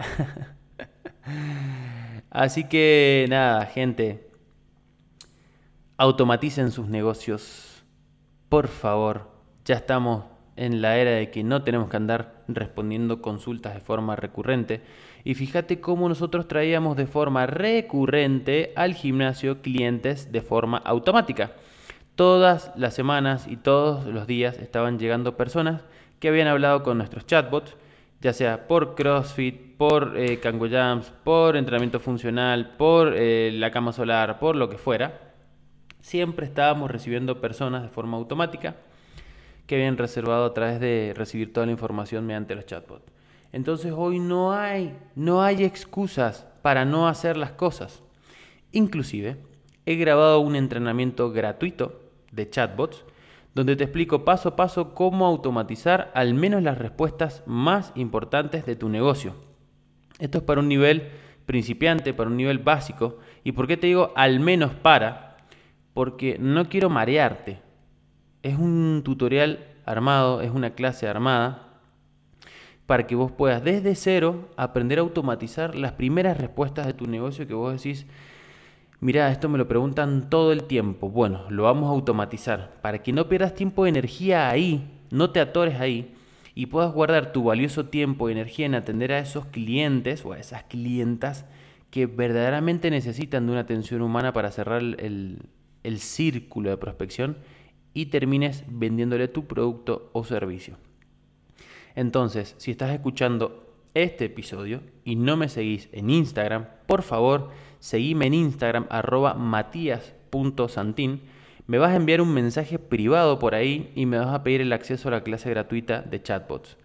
Así 2.31 2.65
que 2.65 3.27
nada, 3.29 3.65
gente, 3.67 4.29
automaticen 5.97 6.71
sus 6.71 6.89
negocios. 6.89 7.85
Por 8.49 8.69
favor, 8.69 9.31
ya 9.65 9.77
estamos 9.77 10.25
en 10.57 10.83
la 10.83 10.97
era 10.99 11.13
de 11.13 11.31
que 11.31 11.43
no 11.43 11.63
tenemos 11.63 11.91
que 11.91 11.97
andar 11.97 12.43
respondiendo 12.49 13.21
consultas 13.23 13.75
de 13.75 13.81
forma 13.81 14.17
recurrente. 14.17 14.81
Y 15.25 15.35
fíjate 15.35 15.81
cómo 15.81 16.09
nosotros 16.09 16.49
traíamos 16.49 16.97
de 16.97 17.07
forma 17.07 17.47
recurrente 17.47 18.73
al 18.77 18.95
gimnasio 18.95 19.63
clientes 19.63 20.33
de 20.33 20.43
forma 20.43 20.79
automática. 20.79 21.53
Todas 22.15 22.73
las 22.77 22.95
semanas 22.95 23.47
y 23.49 23.57
todos 23.57 24.07
los 24.07 24.27
días 24.27 24.59
estaban 24.59 24.99
llegando 24.99 25.37
personas 25.37 25.83
que 26.21 26.29
habían 26.29 26.49
hablado 26.49 26.83
con 26.83 26.99
nuestros 26.99 27.27
chatbots 27.27 27.77
ya 28.25 28.33
sea 28.33 28.67
por 28.67 28.95
CrossFit, 28.95 29.77
por 29.77 30.15
eh, 30.17 30.41
Jams, 30.43 31.13
por 31.25 31.59
entrenamiento 31.59 32.01
funcional, 32.01 32.75
por 32.79 33.13
eh, 33.15 33.51
la 33.53 33.71
cama 33.71 33.93
solar, 33.93 34.39
por 34.39 34.57
lo 34.57 34.71
que 34.71 34.79
fuera, 34.79 35.21
siempre 36.01 36.47
estábamos 36.47 36.91
recibiendo 36.91 37.43
personas 37.43 37.83
de 37.83 37.91
forma 37.91 38.17
automática 38.17 38.77
que 39.67 39.77
habían 39.77 39.97
reservado 39.97 40.45
a 40.45 40.55
través 40.55 40.81
de 40.81 41.13
recibir 41.17 41.53
toda 41.53 41.67
la 41.67 41.73
información 41.73 42.27
mediante 42.27 42.55
los 42.55 42.67
chatbots. 42.67 43.05
Entonces 43.53 43.93
hoy 43.97 44.19
no 44.19 44.53
hay, 44.53 44.97
no 45.15 45.43
hay 45.43 45.65
excusas 45.65 46.47
para 46.63 46.85
no 46.85 47.09
hacer 47.09 47.37
las 47.37 47.53
cosas. 47.53 48.03
Inclusive, 48.73 49.37
he 49.87 49.97
grabado 49.97 50.41
un 50.41 50.57
entrenamiento 50.57 51.31
gratuito 51.31 52.01
de 52.33 52.51
chatbots 52.51 53.05
donde 53.55 53.77
te 53.77 53.85
explico 53.85 54.25
paso 54.25 54.51
a 54.51 54.57
paso 54.57 54.95
cómo 54.95 55.27
automatizar 55.27 56.11
al 56.15 56.35
menos 56.35 56.63
las 56.63 56.77
respuestas 56.77 57.45
más 57.47 57.93
importantes 57.95 58.67
de 58.67 58.75
tu 58.75 58.89
negocio. 58.89 59.35
Esto 60.19 60.39
es 60.39 60.45
para 60.45 60.61
un 60.61 60.69
nivel 60.69 61.11
principiante, 61.47 62.15
para 62.15 62.31
un 62.31 62.37
nivel 62.37 62.59
básico. 62.59 63.19
¿Y 63.45 63.53
por 63.53 63.69
qué 63.69 63.77
te 63.77 63.87
digo 63.87 64.13
al 64.17 64.41
menos 64.41 64.75
para? 64.75 65.37
Porque 65.93 66.37
no 66.41 66.69
quiero 66.69 66.91
marearte. 66.91 67.61
Es 68.45 68.59
un 68.59 69.01
tutorial 69.03 69.67
armado, 69.87 70.43
es 70.43 70.51
una 70.51 70.75
clase 70.75 71.09
armada 71.09 71.67
para 72.85 73.07
que 73.07 73.15
vos 73.15 73.33
puedas 73.33 73.65
desde 73.65 73.95
cero 73.95 74.51
aprender 74.59 74.99
a 74.99 75.03
automatizar 75.03 75.75
las 75.75 75.93
primeras 75.93 76.37
respuestas 76.37 76.87
de 76.87 76.93
tu 76.93 77.07
negocio 77.07 77.47
que 77.49 77.55
vos 77.55 77.73
decís, 77.73 78.07
Mira, 79.01 79.31
esto 79.31 79.49
me 79.49 79.57
lo 79.57 79.67
preguntan 79.67 80.29
todo 80.29 80.53
el 80.53 80.65
tiempo. 80.65 81.09
Bueno, 81.09 81.47
lo 81.51 81.63
vamos 81.63 81.89
a 81.89 81.93
automatizar 81.93 82.71
para 82.83 83.03
que 83.03 83.15
no 83.15 83.29
pierdas 83.31 83.55
tiempo 83.55 83.87
y 83.87 83.89
energía 83.89 84.51
ahí, 84.51 84.91
no 85.11 85.31
te 85.31 85.41
atores 85.41 85.81
ahí 85.81 86.15
y 86.55 86.67
puedas 86.67 86.93
guardar 86.93 87.33
tu 87.33 87.45
valioso 87.45 87.87
tiempo 87.87 88.29
y 88.29 88.33
energía 88.33 88.67
en 88.67 88.75
atender 88.75 89.13
a 89.13 89.21
esos 89.21 89.47
clientes 89.47 90.25
o 90.25 90.33
a 90.33 90.39
esas 90.39 90.65
clientas 90.65 91.47
que 91.91 92.05
verdaderamente 92.05 92.91
necesitan 92.91 93.47
de 93.47 93.53
una 93.53 93.63
atención 93.63 94.03
humana 94.03 94.35
para 94.35 94.51
cerrar 94.51 94.83
el, 94.83 95.39
el 95.83 95.99
círculo 95.99 96.69
de 96.69 96.77
prospección 96.77 97.37
y 97.95 98.07
termines 98.07 98.65
vendiéndole 98.69 99.29
tu 99.29 99.47
producto 99.47 100.11
o 100.13 100.25
servicio. 100.25 100.77
Entonces, 101.95 102.55
si 102.59 102.73
estás 102.73 102.91
escuchando 102.91 103.65
este 103.95 104.25
episodio 104.25 104.83
y 105.05 105.15
no 105.15 105.37
me 105.37 105.49
seguís 105.49 105.89
en 105.93 106.11
Instagram, 106.11 106.67
por 106.87 107.03
favor, 107.03 107.51
seguime 107.79 108.27
en 108.27 108.35
Instagram 108.35 108.87
arroba 108.91 109.35
matías.santín. 109.35 111.23
me 111.67 111.79
vas 111.79 111.93
a 111.93 111.97
enviar 111.97 112.21
un 112.21 112.35
mensaje 112.35 112.79
privado 112.79 113.39
por 113.39 113.55
ahí 113.55 113.91
y 113.95 114.05
me 114.05 114.19
vas 114.19 114.35
a 114.35 114.43
pedir 114.43 114.61
el 114.61 114.73
acceso 114.73 115.09
a 115.09 115.13
la 115.13 115.23
clase 115.23 115.49
gratuita 115.49 116.03
de 116.03 116.23
chatbots. 116.23 116.77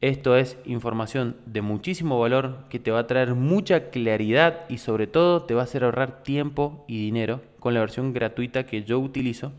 Esto 0.00 0.36
es 0.36 0.56
información 0.64 1.36
de 1.44 1.60
muchísimo 1.60 2.20
valor 2.20 2.66
que 2.70 2.78
te 2.78 2.92
va 2.92 3.00
a 3.00 3.06
traer 3.06 3.34
mucha 3.34 3.90
claridad 3.90 4.64
y 4.68 4.78
sobre 4.78 5.08
todo 5.08 5.42
te 5.42 5.54
va 5.54 5.62
a 5.62 5.64
hacer 5.64 5.84
ahorrar 5.84 6.22
tiempo 6.22 6.84
y 6.86 7.04
dinero 7.04 7.42
con 7.58 7.74
la 7.74 7.80
versión 7.80 8.12
gratuita 8.12 8.64
que 8.64 8.84
yo 8.84 9.00
utilizo. 9.00 9.52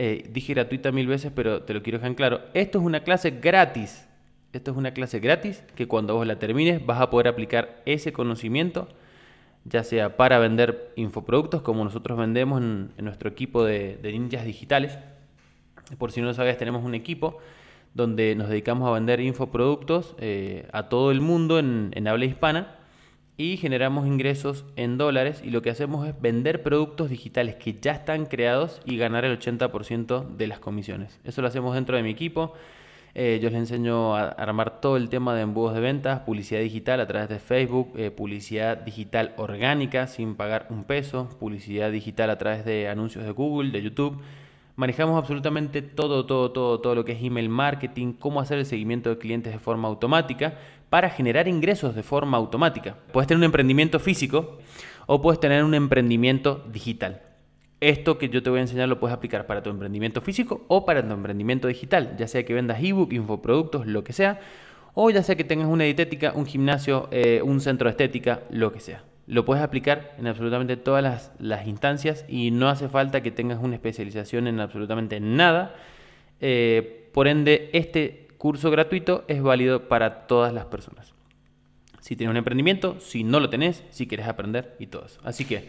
Eh, 0.00 0.30
dije 0.30 0.54
gratuita 0.54 0.92
mil 0.92 1.08
veces, 1.08 1.32
pero 1.34 1.64
te 1.64 1.74
lo 1.74 1.82
quiero 1.82 1.98
dejar 1.98 2.10
en 2.10 2.14
claro. 2.14 2.40
Esto 2.54 2.78
es 2.78 2.84
una 2.84 3.00
clase 3.00 3.32
gratis. 3.32 4.06
Esto 4.52 4.70
es 4.70 4.76
una 4.76 4.92
clase 4.92 5.18
gratis 5.18 5.64
que 5.74 5.88
cuando 5.88 6.14
vos 6.14 6.24
la 6.24 6.38
termines 6.38 6.86
vas 6.86 7.00
a 7.00 7.10
poder 7.10 7.26
aplicar 7.26 7.82
ese 7.84 8.12
conocimiento 8.12 8.86
ya 9.64 9.82
sea 9.82 10.16
para 10.16 10.38
vender 10.38 10.92
infoproductos 10.94 11.62
como 11.62 11.82
nosotros 11.82 12.16
vendemos 12.16 12.62
en, 12.62 12.92
nuestro 12.98 13.28
equipo 13.28 13.64
de, 13.64 13.98
ninjas 14.04 14.44
digitales. 14.44 14.96
Por 15.98 16.12
si 16.12 16.20
no 16.20 16.28
lo 16.28 16.34
sabes, 16.34 16.56
tenemos 16.56 16.84
un 16.84 16.94
equipo 16.94 17.38
donde 17.92 18.36
nos 18.36 18.48
dedicamos 18.48 18.88
a 18.88 18.92
vender 18.92 19.18
infoproductos 19.18 20.14
eh, 20.18 20.68
a 20.72 20.88
todo 20.88 21.10
el 21.10 21.20
mundo 21.20 21.58
en 21.58 22.06
habla 22.06 22.24
hispana 22.24 22.77
y 23.38 23.56
generamos 23.56 24.06
ingresos 24.06 24.64
en 24.74 24.98
dólares 24.98 25.40
y 25.44 25.50
lo 25.50 25.62
que 25.62 25.70
hacemos 25.70 26.06
es 26.06 26.20
vender 26.20 26.64
productos 26.64 27.08
digitales 27.08 27.54
que 27.54 27.78
ya 27.80 27.92
están 27.92 28.26
creados 28.26 28.82
y 28.84 28.98
ganar 28.98 29.24
el 29.24 29.38
80% 29.38 30.36
de 30.36 30.46
las 30.48 30.58
comisiones. 30.58 31.20
Eso 31.22 31.40
lo 31.40 31.46
hacemos 31.46 31.76
dentro 31.76 31.96
de 31.96 32.02
mi 32.02 32.10
equipo. 32.10 32.52
Eh, 33.14 33.38
yo 33.40 33.48
les 33.48 33.60
enseño 33.60 34.16
a 34.16 34.28
armar 34.28 34.80
todo 34.80 34.96
el 34.96 35.08
tema 35.08 35.36
de 35.36 35.42
embudos 35.42 35.74
de 35.74 35.80
ventas, 35.80 36.20
publicidad 36.20 36.60
digital 36.60 37.00
a 37.00 37.06
través 37.06 37.28
de 37.28 37.38
Facebook, 37.38 37.92
eh, 37.96 38.10
publicidad 38.10 38.76
digital 38.78 39.34
orgánica 39.36 40.08
sin 40.08 40.34
pagar 40.34 40.66
un 40.70 40.82
peso, 40.82 41.28
publicidad 41.38 41.92
digital 41.92 42.30
a 42.30 42.38
través 42.38 42.64
de 42.64 42.88
anuncios 42.88 43.24
de 43.24 43.30
Google, 43.30 43.70
de 43.70 43.82
YouTube. 43.82 44.20
Manejamos 44.74 45.16
absolutamente 45.16 45.82
todo, 45.82 46.26
todo, 46.26 46.50
todo, 46.52 46.80
todo 46.80 46.94
lo 46.94 47.04
que 47.04 47.12
es 47.12 47.22
email 47.22 47.48
marketing, 47.48 48.12
cómo 48.12 48.40
hacer 48.40 48.58
el 48.58 48.66
seguimiento 48.66 49.10
de 49.10 49.18
clientes 49.18 49.52
de 49.52 49.58
forma 49.58 49.88
automática 49.88 50.54
para 50.90 51.10
generar 51.10 51.48
ingresos 51.48 51.94
de 51.94 52.02
forma 52.02 52.36
automática. 52.36 52.96
Puedes 53.12 53.28
tener 53.28 53.38
un 53.38 53.44
emprendimiento 53.44 53.98
físico 53.98 54.58
o 55.06 55.20
puedes 55.20 55.40
tener 55.40 55.64
un 55.64 55.74
emprendimiento 55.74 56.64
digital. 56.70 57.22
Esto 57.80 58.18
que 58.18 58.28
yo 58.28 58.42
te 58.42 58.50
voy 58.50 58.58
a 58.58 58.62
enseñar 58.62 58.88
lo 58.88 58.98
puedes 58.98 59.16
aplicar 59.16 59.46
para 59.46 59.62
tu 59.62 59.70
emprendimiento 59.70 60.20
físico 60.20 60.64
o 60.68 60.84
para 60.84 61.06
tu 61.06 61.12
emprendimiento 61.12 61.68
digital, 61.68 62.16
ya 62.18 62.26
sea 62.26 62.44
que 62.44 62.52
vendas 62.52 62.82
ebook, 62.82 63.12
infoproductos, 63.12 63.86
lo 63.86 64.02
que 64.02 64.12
sea, 64.12 64.40
o 64.94 65.10
ya 65.10 65.22
sea 65.22 65.36
que 65.36 65.44
tengas 65.44 65.68
una 65.68 65.84
dietética, 65.84 66.32
un 66.34 66.44
gimnasio, 66.44 67.08
eh, 67.12 67.40
un 67.44 67.60
centro 67.60 67.86
de 67.86 67.92
estética, 67.92 68.42
lo 68.50 68.72
que 68.72 68.80
sea. 68.80 69.04
Lo 69.28 69.44
puedes 69.44 69.62
aplicar 69.62 70.16
en 70.18 70.26
absolutamente 70.26 70.76
todas 70.76 71.30
las, 71.38 71.66
instancias 71.66 72.24
y 72.28 72.50
no 72.50 72.68
hace 72.68 72.88
falta 72.88 73.22
que 73.22 73.30
tengas 73.30 73.62
una 73.62 73.74
especialización 73.74 74.48
en 74.48 74.58
absolutamente 74.58 75.20
nada. 75.20 75.74
Eh, 76.40 77.08
por 77.12 77.28
ende, 77.28 77.70
este 77.74 78.27
curso 78.38 78.70
gratuito 78.70 79.24
es 79.28 79.42
válido 79.42 79.88
para 79.88 80.26
todas 80.26 80.54
las 80.54 80.64
personas. 80.66 81.12
Si 82.00 82.16
tienes 82.16 82.30
un 82.30 82.36
emprendimiento, 82.38 82.98
si 83.00 83.24
no 83.24 83.40
lo 83.40 83.50
tenés, 83.50 83.84
si 83.90 84.06
quieres 84.06 84.26
aprender 84.26 84.76
y 84.78 84.86
todo. 84.86 85.06
Así 85.24 85.44
que, 85.44 85.68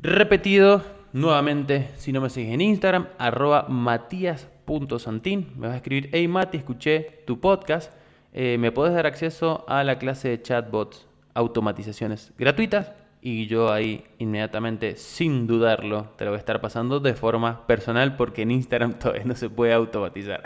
repetido, 0.00 0.82
nuevamente, 1.12 1.90
si 1.96 2.12
no 2.12 2.20
me 2.20 2.30
sigues 2.30 2.54
en 2.54 2.60
Instagram, 2.60 3.08
arroba 3.18 3.66
matías.santín, 3.68 5.52
me 5.56 5.68
vas 5.68 5.74
a 5.74 5.76
escribir, 5.76 6.10
hey 6.12 6.26
Mati, 6.26 6.56
escuché 6.56 7.22
tu 7.26 7.38
podcast, 7.38 7.92
eh, 8.32 8.56
me 8.58 8.72
puedes 8.72 8.94
dar 8.94 9.06
acceso 9.06 9.64
a 9.68 9.84
la 9.84 9.98
clase 9.98 10.28
de 10.28 10.42
chatbots, 10.42 11.06
automatizaciones 11.34 12.32
gratuitas, 12.36 12.92
y 13.20 13.46
yo 13.46 13.72
ahí 13.72 14.04
inmediatamente, 14.18 14.96
sin 14.96 15.46
dudarlo, 15.46 16.10
te 16.16 16.24
lo 16.24 16.30
voy 16.30 16.36
a 16.36 16.40
estar 16.40 16.60
pasando 16.60 17.00
de 17.00 17.14
forma 17.14 17.66
personal 17.66 18.16
porque 18.16 18.42
en 18.42 18.50
Instagram 18.50 18.94
todavía 18.98 19.24
no 19.24 19.34
se 19.34 19.50
puede 19.50 19.72
automatizar. 19.72 20.42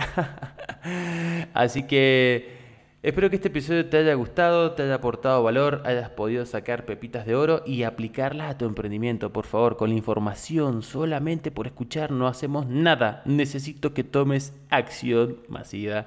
Así 1.54 1.84
que 1.84 2.62
Espero 3.02 3.28
que 3.30 3.34
este 3.34 3.48
episodio 3.48 3.88
te 3.88 3.96
haya 3.96 4.14
gustado, 4.14 4.74
te 4.74 4.84
haya 4.84 4.94
aportado 4.94 5.42
valor, 5.42 5.82
hayas 5.84 6.10
podido 6.10 6.46
sacar 6.46 6.84
pepitas 6.84 7.26
de 7.26 7.34
oro 7.34 7.64
y 7.66 7.82
aplicarlas 7.82 8.48
a 8.48 8.56
tu 8.56 8.64
emprendimiento. 8.64 9.32
Por 9.32 9.44
favor, 9.44 9.76
con 9.76 9.90
la 9.90 9.96
información, 9.96 10.82
solamente 10.82 11.50
por 11.50 11.66
escuchar 11.66 12.12
no 12.12 12.28
hacemos 12.28 12.68
nada. 12.68 13.22
Necesito 13.24 13.92
que 13.92 14.04
tomes 14.04 14.54
acción 14.70 15.38
masiva 15.48 16.06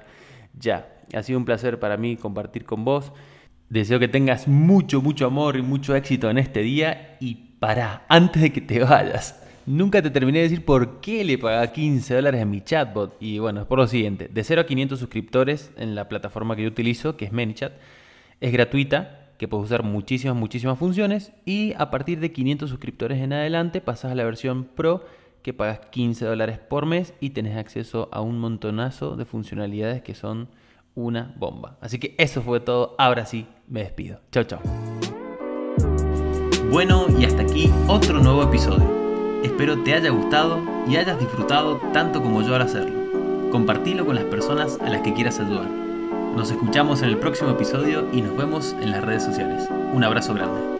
ya. 0.58 0.88
Ha 1.12 1.22
sido 1.22 1.38
un 1.38 1.44
placer 1.44 1.78
para 1.78 1.98
mí 1.98 2.16
compartir 2.16 2.64
con 2.64 2.86
vos. 2.86 3.12
Deseo 3.68 3.98
que 3.98 4.08
tengas 4.08 4.46
mucho, 4.46 5.02
mucho 5.02 5.26
amor 5.26 5.56
y 5.56 5.62
mucho 5.62 5.94
éxito 5.96 6.30
en 6.30 6.38
este 6.38 6.60
día 6.60 7.16
y 7.20 7.34
para, 7.58 8.04
antes 8.08 8.42
de 8.42 8.52
que 8.52 8.60
te 8.60 8.78
vayas 8.84 9.42
Nunca 9.66 10.00
te 10.00 10.10
terminé 10.10 10.38
de 10.38 10.44
decir 10.44 10.64
por 10.64 11.00
qué 11.00 11.24
le 11.24 11.38
pagaba 11.38 11.66
15 11.66 12.14
dólares 12.14 12.40
a 12.40 12.44
mi 12.44 12.60
chatbot. 12.60 13.16
Y 13.18 13.40
bueno, 13.40 13.62
es 13.62 13.66
por 13.66 13.80
lo 13.80 13.88
siguiente. 13.88 14.28
De 14.32 14.44
0 14.44 14.60
a 14.60 14.66
500 14.66 14.96
suscriptores 14.96 15.72
en 15.76 15.96
la 15.96 16.08
plataforma 16.08 16.54
que 16.54 16.62
yo 16.62 16.68
utilizo, 16.68 17.16
que 17.16 17.24
es 17.24 17.32
ManyChat, 17.32 17.72
es 18.40 18.52
gratuita, 18.52 19.32
que 19.38 19.48
puedes 19.48 19.66
usar 19.66 19.82
muchísimas, 19.82 20.36
muchísimas 20.36 20.78
funciones. 20.78 21.32
Y 21.44 21.74
a 21.78 21.90
partir 21.90 22.20
de 22.20 22.30
500 22.30 22.70
suscriptores 22.70 23.18
en 23.18 23.32
adelante 23.32 23.80
pasas 23.80 24.12
a 24.12 24.14
la 24.14 24.22
versión 24.22 24.66
Pro, 24.66 25.04
que 25.42 25.52
pagas 25.52 25.80
15 25.90 26.26
dólares 26.26 26.60
por 26.60 26.86
mes 26.86 27.12
y 27.18 27.30
tenés 27.30 27.56
acceso 27.56 28.08
a 28.12 28.20
un 28.20 28.38
montonazo 28.38 29.16
de 29.16 29.24
funcionalidades 29.24 30.00
que 30.00 30.14
son 30.14 30.46
una 30.96 31.32
bomba. 31.36 31.76
Así 31.80 32.00
que 32.00 32.16
eso 32.18 32.42
fue 32.42 32.58
todo. 32.58 32.96
Ahora 32.98 33.24
sí, 33.24 33.46
me 33.68 33.84
despido. 33.84 34.18
Chao, 34.32 34.42
chao. 34.42 34.60
Bueno, 36.70 37.06
y 37.16 37.24
hasta 37.24 37.42
aquí 37.42 37.70
otro 37.86 38.18
nuevo 38.18 38.42
episodio. 38.42 38.84
Espero 39.44 39.84
te 39.84 39.94
haya 39.94 40.10
gustado 40.10 40.60
y 40.88 40.96
hayas 40.96 41.20
disfrutado 41.20 41.76
tanto 41.92 42.20
como 42.20 42.42
yo 42.42 42.56
al 42.56 42.62
hacerlo. 42.62 43.50
Compartilo 43.52 44.04
con 44.04 44.16
las 44.16 44.24
personas 44.24 44.78
a 44.80 44.90
las 44.90 45.02
que 45.02 45.14
quieras 45.14 45.38
ayudar. 45.38 45.68
Nos 46.34 46.50
escuchamos 46.50 47.02
en 47.02 47.10
el 47.10 47.18
próximo 47.18 47.50
episodio 47.50 48.08
y 48.12 48.20
nos 48.20 48.36
vemos 48.36 48.74
en 48.80 48.90
las 48.90 49.04
redes 49.04 49.22
sociales. 49.22 49.68
Un 49.94 50.02
abrazo 50.02 50.34
grande. 50.34 50.75